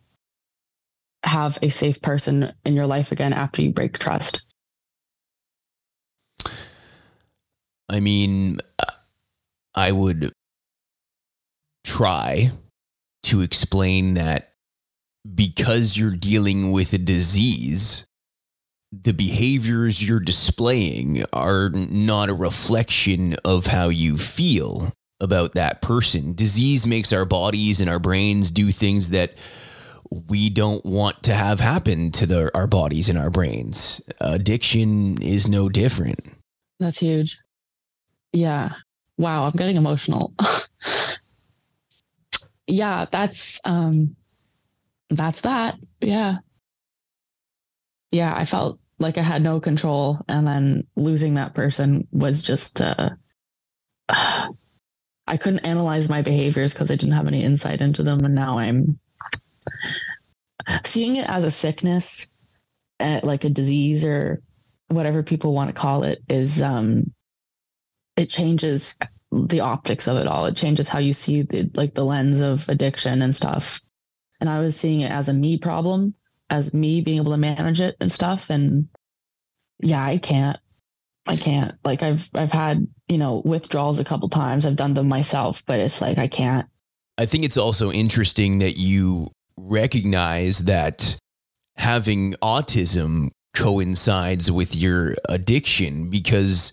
have 1.24 1.58
a 1.62 1.68
safe 1.68 2.00
person 2.02 2.52
in 2.64 2.74
your 2.74 2.86
life 2.86 3.12
again 3.12 3.32
after 3.32 3.62
you 3.62 3.72
break 3.72 3.98
trust? 3.98 4.44
I 7.88 8.00
mean, 8.00 8.58
I 9.74 9.92
would 9.92 10.32
try 11.84 12.52
to 13.24 13.40
explain 13.40 14.14
that 14.14 14.52
because 15.34 15.96
you're 15.96 16.16
dealing 16.16 16.72
with 16.72 16.92
a 16.92 16.98
disease, 16.98 18.04
the 18.92 19.12
behaviors 19.12 20.06
you're 20.06 20.20
displaying 20.20 21.24
are 21.32 21.70
not 21.70 22.28
a 22.28 22.34
reflection 22.34 23.34
of 23.44 23.66
how 23.66 23.88
you 23.88 24.16
feel 24.16 24.92
about 25.20 25.52
that 25.52 25.82
person. 25.82 26.32
Disease 26.34 26.86
makes 26.86 27.12
our 27.12 27.24
bodies 27.24 27.80
and 27.80 27.90
our 27.90 27.98
brains 27.98 28.50
do 28.50 28.70
things 28.70 29.10
that 29.10 29.34
we 30.10 30.50
don't 30.50 30.84
want 30.84 31.22
to 31.24 31.34
have 31.34 31.60
happen 31.60 32.10
to 32.12 32.26
the, 32.26 32.50
our 32.56 32.66
bodies 32.66 33.08
and 33.08 33.18
our 33.18 33.30
brains. 33.30 34.00
Addiction 34.20 35.20
is 35.22 35.48
no 35.48 35.68
different. 35.68 36.20
That's 36.80 36.98
huge. 36.98 37.38
Yeah. 38.32 38.74
Wow, 39.18 39.46
I'm 39.46 39.52
getting 39.52 39.76
emotional. 39.76 40.34
yeah, 42.66 43.06
that's 43.10 43.60
um 43.64 44.16
that's 45.10 45.42
that. 45.42 45.76
Yeah. 46.00 46.38
Yeah, 48.12 48.34
I 48.34 48.44
felt 48.44 48.80
like 48.98 49.18
I 49.18 49.22
had 49.22 49.42
no 49.42 49.60
control 49.60 50.20
and 50.28 50.46
then 50.46 50.86
losing 50.96 51.34
that 51.34 51.54
person 51.54 52.06
was 52.12 52.42
just 52.42 52.80
uh 52.80 53.10
I 54.08 55.36
couldn't 55.38 55.60
analyze 55.60 56.08
my 56.08 56.22
behaviors 56.22 56.72
because 56.74 56.90
I 56.90 56.96
didn't 56.96 57.14
have 57.16 57.28
any 57.28 57.44
insight 57.44 57.80
into 57.80 58.02
them 58.02 58.24
and 58.24 58.34
now 58.34 58.58
I'm 58.58 58.98
seeing 60.84 61.16
it 61.16 61.28
as 61.28 61.44
a 61.44 61.50
sickness, 61.50 62.28
uh, 62.98 63.20
like 63.22 63.44
a 63.44 63.50
disease 63.50 64.04
or 64.04 64.42
whatever 64.88 65.22
people 65.22 65.54
want 65.54 65.68
to 65.68 65.80
call 65.80 66.02
it, 66.04 66.22
is 66.28 66.60
um, 66.62 67.12
it 68.16 68.30
changes 68.30 68.98
the 69.32 69.60
optics 69.60 70.08
of 70.08 70.16
it 70.16 70.26
all. 70.26 70.46
It 70.46 70.56
changes 70.56 70.88
how 70.88 70.98
you 70.98 71.12
see 71.12 71.42
the 71.42 71.70
like 71.74 71.94
the 71.94 72.04
lens 72.04 72.40
of 72.40 72.68
addiction 72.68 73.22
and 73.22 73.34
stuff. 73.34 73.80
And 74.40 74.48
I 74.48 74.60
was 74.60 74.76
seeing 74.76 75.00
it 75.00 75.12
as 75.12 75.28
a 75.28 75.32
me 75.32 75.58
problem, 75.58 76.14
as 76.48 76.74
me 76.74 77.00
being 77.00 77.18
able 77.18 77.32
to 77.32 77.36
manage 77.36 77.80
it 77.80 77.96
and 78.00 78.10
stuff. 78.10 78.50
And 78.50 78.88
yeah, 79.80 80.04
I 80.04 80.18
can't. 80.18 80.58
I 81.26 81.36
can't. 81.36 81.74
Like 81.84 82.02
I've 82.02 82.28
I've 82.34 82.50
had, 82.50 82.86
you 83.08 83.18
know, 83.18 83.42
withdrawals 83.44 83.98
a 83.98 84.04
couple 84.04 84.28
times. 84.28 84.66
I've 84.66 84.76
done 84.76 84.94
them 84.94 85.08
myself, 85.08 85.62
but 85.66 85.78
it's 85.80 86.00
like 86.00 86.18
I 86.18 86.28
can't. 86.28 86.66
I 87.18 87.26
think 87.26 87.44
it's 87.44 87.58
also 87.58 87.92
interesting 87.92 88.60
that 88.60 88.78
you 88.78 89.30
recognize 89.66 90.60
that 90.64 91.16
having 91.76 92.34
autism 92.34 93.30
coincides 93.54 94.50
with 94.50 94.76
your 94.76 95.16
addiction 95.28 96.08
because 96.10 96.72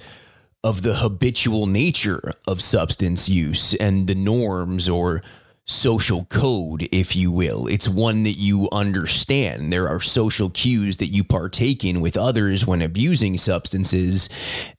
of 0.63 0.81
the 0.81 0.95
habitual 0.95 1.65
nature 1.65 2.33
of 2.47 2.61
substance 2.61 3.29
use 3.29 3.73
and 3.75 4.07
the 4.07 4.15
norms 4.15 4.89
or 4.89 5.21
social 5.65 6.25
code, 6.25 6.87
if 6.91 7.15
you 7.15 7.31
will. 7.31 7.67
It's 7.67 7.89
one 7.89 8.23
that 8.23 8.37
you 8.37 8.69
understand. 8.71 9.71
There 9.71 9.89
are 9.89 9.99
social 9.99 10.49
cues 10.49 10.97
that 10.97 11.07
you 11.07 11.23
partake 11.23 11.83
in 11.83 11.99
with 12.01 12.17
others 12.17 12.65
when 12.65 12.81
abusing 12.81 13.37
substances, 13.37 14.29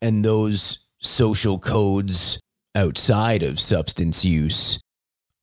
and 0.00 0.24
those 0.24 0.78
social 1.00 1.58
codes 1.58 2.40
outside 2.74 3.42
of 3.42 3.60
substance 3.60 4.24
use 4.24 4.80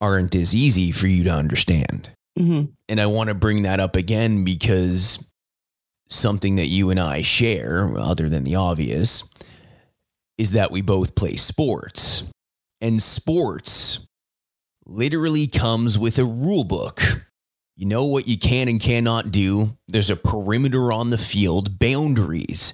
aren't 0.01 0.35
as 0.35 0.53
easy 0.53 0.91
for 0.91 1.07
you 1.07 1.23
to 1.23 1.31
understand. 1.31 2.09
Mm-hmm. 2.37 2.71
And 2.89 3.01
I 3.01 3.05
want 3.05 3.29
to 3.29 3.35
bring 3.35 3.63
that 3.63 3.79
up 3.79 3.95
again 3.95 4.43
because 4.43 5.23
something 6.09 6.57
that 6.57 6.67
you 6.67 6.89
and 6.89 6.99
I 6.99 7.21
share, 7.21 7.97
other 7.97 8.29
than 8.29 8.43
the 8.43 8.55
obvious, 8.55 9.23
is 10.37 10.51
that 10.51 10.71
we 10.71 10.81
both 10.81 11.15
play 11.15 11.35
sports. 11.35 12.23
And 12.81 13.01
sports 13.01 13.99
literally 14.85 15.47
comes 15.47 15.97
with 15.97 16.19
a 16.19 16.25
rule 16.25 16.63
book. 16.63 17.01
You 17.77 17.87
know 17.87 18.05
what 18.05 18.27
you 18.27 18.37
can 18.37 18.67
and 18.67 18.79
cannot 18.79 19.31
do. 19.31 19.77
There's 19.87 20.09
a 20.09 20.15
perimeter 20.15 20.91
on 20.91 21.09
the 21.09 21.17
field, 21.17 21.79
boundaries, 21.79 22.73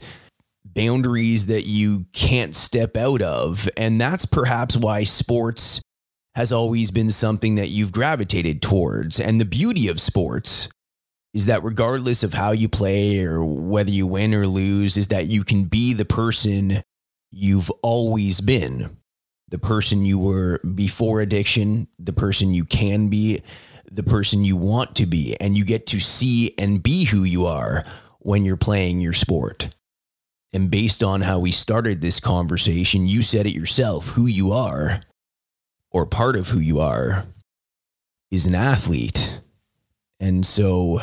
boundaries 0.64 1.48
that 1.48 1.66
you 1.66 2.06
can't 2.14 2.56
step 2.56 2.98
out 2.98 3.22
of. 3.22 3.70
And 3.78 4.00
that's 4.00 4.26
perhaps 4.26 4.78
why 4.78 5.04
sports 5.04 5.82
has 6.36 6.52
always 6.52 6.92
been 6.92 7.10
something 7.10 7.56
that 7.56 7.70
you've 7.70 7.92
gravitated 7.92 8.62
towards. 8.62 9.20
And 9.20 9.40
the 9.40 9.46
beauty 9.46 9.88
of 9.88 10.00
sports 10.00 10.70
is 11.34 11.46
that 11.46 11.64
regardless 11.64 12.24
of 12.24 12.34
how 12.34 12.52
you 12.52 12.70
play 12.70 13.24
or 13.24 13.44
whether 13.44 13.92
you 13.92 14.08
win 14.08 14.34
or 14.34 14.48
lose, 14.48 14.98
is 14.98 15.08
that 15.10 15.28
you 15.28 15.44
can 15.44 15.66
be 15.66 15.94
the 15.94 16.06
person 16.06 16.82
you've 17.32 17.72
always 17.82 18.42
been. 18.42 18.98
The 19.50 19.60
person 19.60 20.06
you 20.06 20.18
were 20.18 20.60
before 20.60 21.22
addiction, 21.22 21.88
the 22.00 22.14
person 22.14 22.54
you 22.54 22.64
can 22.64 23.10
be, 23.10 23.42
the 23.92 24.04
person 24.04 24.46
you 24.46 24.56
want 24.56 24.96
to 24.96 25.06
be, 25.06 25.36
and 25.42 25.58
you 25.58 25.66
get 25.66 25.88
to 25.88 26.00
see 26.00 26.54
and 26.58 26.82
be 26.82 27.04
who 27.04 27.24
you 27.24 27.46
are 27.46 27.84
when 28.20 28.46
you're 28.46 28.56
playing 28.56 29.02
your 29.02 29.14
sport. 29.14 29.76
And 30.54 30.72
based 30.72 31.04
on 31.04 31.22
how 31.22 31.40
we 31.40 31.52
started 31.52 32.00
this 32.00 32.20
conversation, 32.20 33.08
you 33.08 33.22
said 33.22 33.46
it 33.46 33.54
yourself 33.54 34.10
who 34.10 34.26
you 34.26 34.52
are 34.52 35.02
or 35.92 36.06
part 36.06 36.36
of 36.36 36.50
who 36.50 36.60
you 36.60 36.80
are 36.80 37.26
is 38.32 38.46
an 38.46 38.56
athlete. 38.56 39.42
And 40.20 40.46
so, 40.46 41.02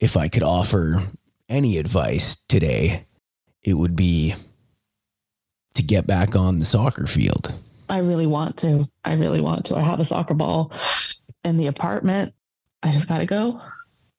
if 0.00 0.16
I 0.16 0.28
could 0.28 0.42
offer 0.42 1.02
any 1.48 1.78
advice 1.78 2.36
today, 2.48 3.04
it 3.62 3.74
would 3.74 3.96
be 3.96 4.34
to 5.74 5.82
get 5.82 6.06
back 6.06 6.34
on 6.34 6.58
the 6.58 6.64
soccer 6.64 7.06
field. 7.06 7.52
I 7.88 7.98
really 7.98 8.26
want 8.26 8.58
to. 8.58 8.88
I 9.04 9.14
really 9.14 9.40
want 9.40 9.66
to. 9.66 9.76
I 9.76 9.82
have 9.82 10.00
a 10.00 10.04
soccer 10.04 10.34
ball 10.34 10.72
in 11.44 11.56
the 11.56 11.68
apartment. 11.68 12.34
I 12.82 12.92
just 12.92 13.08
got 13.08 13.18
to 13.18 13.26
go. 13.26 13.60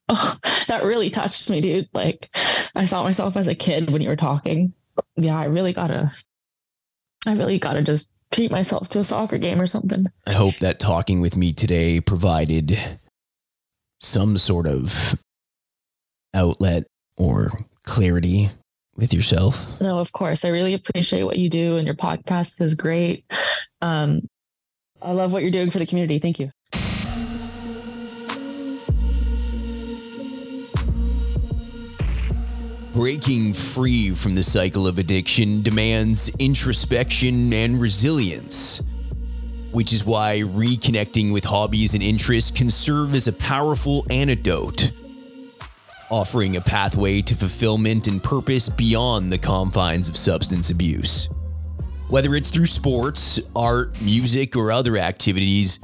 Oh, 0.08 0.38
that 0.68 0.84
really 0.84 1.10
touched 1.10 1.48
me, 1.48 1.60
dude. 1.60 1.88
Like, 1.92 2.30
I 2.74 2.84
saw 2.84 3.02
myself 3.02 3.36
as 3.36 3.46
a 3.46 3.54
kid 3.54 3.90
when 3.90 4.02
you 4.02 4.08
were 4.08 4.16
talking. 4.16 4.72
Yeah, 5.16 5.38
I 5.38 5.44
really 5.44 5.72
got 5.72 5.88
to, 5.88 6.10
I 7.26 7.34
really 7.34 7.58
got 7.58 7.74
to 7.74 7.82
just 7.82 8.10
treat 8.32 8.50
myself 8.50 8.88
to 8.90 9.00
a 9.00 9.04
soccer 9.04 9.38
game 9.38 9.60
or 9.60 9.66
something. 9.66 10.06
I 10.26 10.32
hope 10.32 10.56
that 10.56 10.78
talking 10.78 11.20
with 11.20 11.36
me 11.36 11.52
today 11.52 12.00
provided 12.00 12.78
some 14.00 14.38
sort 14.38 14.66
of 14.66 15.18
outlet 16.34 16.84
or 17.16 17.50
clarity 17.84 18.50
with 18.96 19.12
yourself. 19.12 19.80
No, 19.80 19.98
of 19.98 20.12
course. 20.12 20.44
I 20.44 20.48
really 20.48 20.74
appreciate 20.74 21.24
what 21.24 21.38
you 21.38 21.48
do, 21.48 21.76
and 21.76 21.86
your 21.86 21.96
podcast 21.96 22.60
is 22.60 22.74
great. 22.74 23.24
Um, 23.80 24.28
I 25.02 25.12
love 25.12 25.32
what 25.32 25.42
you're 25.42 25.50
doing 25.50 25.70
for 25.70 25.78
the 25.78 25.86
community. 25.86 26.18
Thank 26.18 26.38
you. 26.38 26.50
Breaking 32.92 33.54
free 33.54 34.10
from 34.10 34.34
the 34.34 34.42
cycle 34.42 34.88
of 34.88 34.98
addiction 34.98 35.62
demands 35.62 36.28
introspection 36.40 37.52
and 37.52 37.80
resilience, 37.80 38.82
which 39.70 39.92
is 39.92 40.04
why 40.04 40.40
reconnecting 40.40 41.32
with 41.32 41.44
hobbies 41.44 41.94
and 41.94 42.02
interests 42.02 42.50
can 42.50 42.68
serve 42.68 43.14
as 43.14 43.28
a 43.28 43.32
powerful 43.32 44.04
antidote, 44.10 44.90
offering 46.10 46.56
a 46.56 46.60
pathway 46.60 47.22
to 47.22 47.36
fulfillment 47.36 48.08
and 48.08 48.24
purpose 48.24 48.68
beyond 48.68 49.32
the 49.32 49.38
confines 49.38 50.08
of 50.08 50.16
substance 50.16 50.70
abuse. 50.70 51.28
Whether 52.08 52.34
it's 52.34 52.50
through 52.50 52.66
sports, 52.66 53.38
art, 53.54 54.00
music, 54.02 54.56
or 54.56 54.72
other 54.72 54.96
activities, 54.96 55.78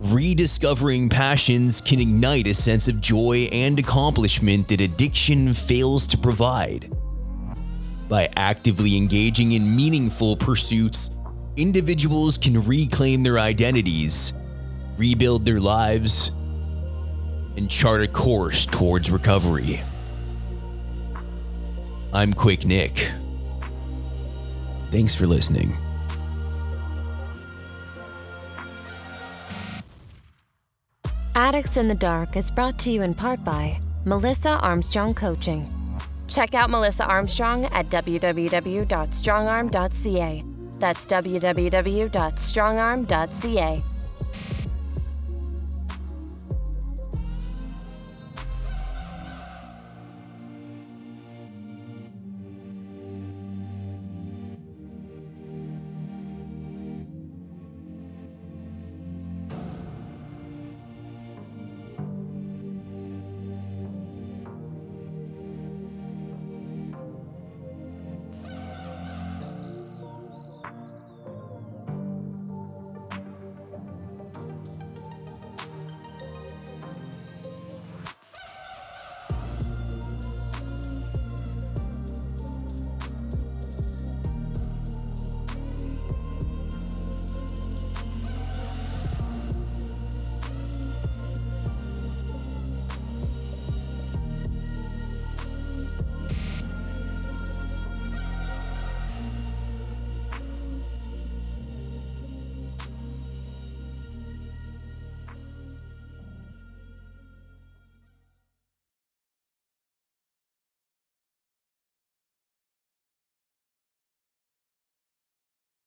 Rediscovering 0.00 1.08
passions 1.08 1.80
can 1.80 2.00
ignite 2.00 2.46
a 2.46 2.54
sense 2.54 2.86
of 2.86 3.00
joy 3.00 3.48
and 3.50 3.80
accomplishment 3.80 4.68
that 4.68 4.80
addiction 4.80 5.52
fails 5.52 6.06
to 6.06 6.16
provide. 6.16 6.92
By 8.08 8.30
actively 8.36 8.96
engaging 8.96 9.52
in 9.52 9.74
meaningful 9.74 10.36
pursuits, 10.36 11.10
individuals 11.56 12.38
can 12.38 12.64
reclaim 12.64 13.24
their 13.24 13.40
identities, 13.40 14.34
rebuild 14.96 15.44
their 15.44 15.58
lives, 15.58 16.30
and 17.56 17.68
chart 17.68 18.00
a 18.00 18.06
course 18.06 18.66
towards 18.66 19.10
recovery. 19.10 19.82
I'm 22.12 22.32
Quick 22.32 22.64
Nick. 22.64 23.10
Thanks 24.92 25.16
for 25.16 25.26
listening. 25.26 25.76
Addicts 31.38 31.76
in 31.76 31.86
the 31.86 31.94
Dark 31.94 32.36
is 32.36 32.50
brought 32.50 32.80
to 32.80 32.90
you 32.90 33.02
in 33.02 33.14
part 33.14 33.44
by 33.44 33.78
Melissa 34.04 34.58
Armstrong 34.58 35.14
Coaching. 35.14 35.72
Check 36.26 36.52
out 36.52 36.68
Melissa 36.68 37.06
Armstrong 37.06 37.66
at 37.66 37.86
www.strongarm.ca. 37.86 40.44
That's 40.80 41.06
www.strongarm.ca 41.06 43.82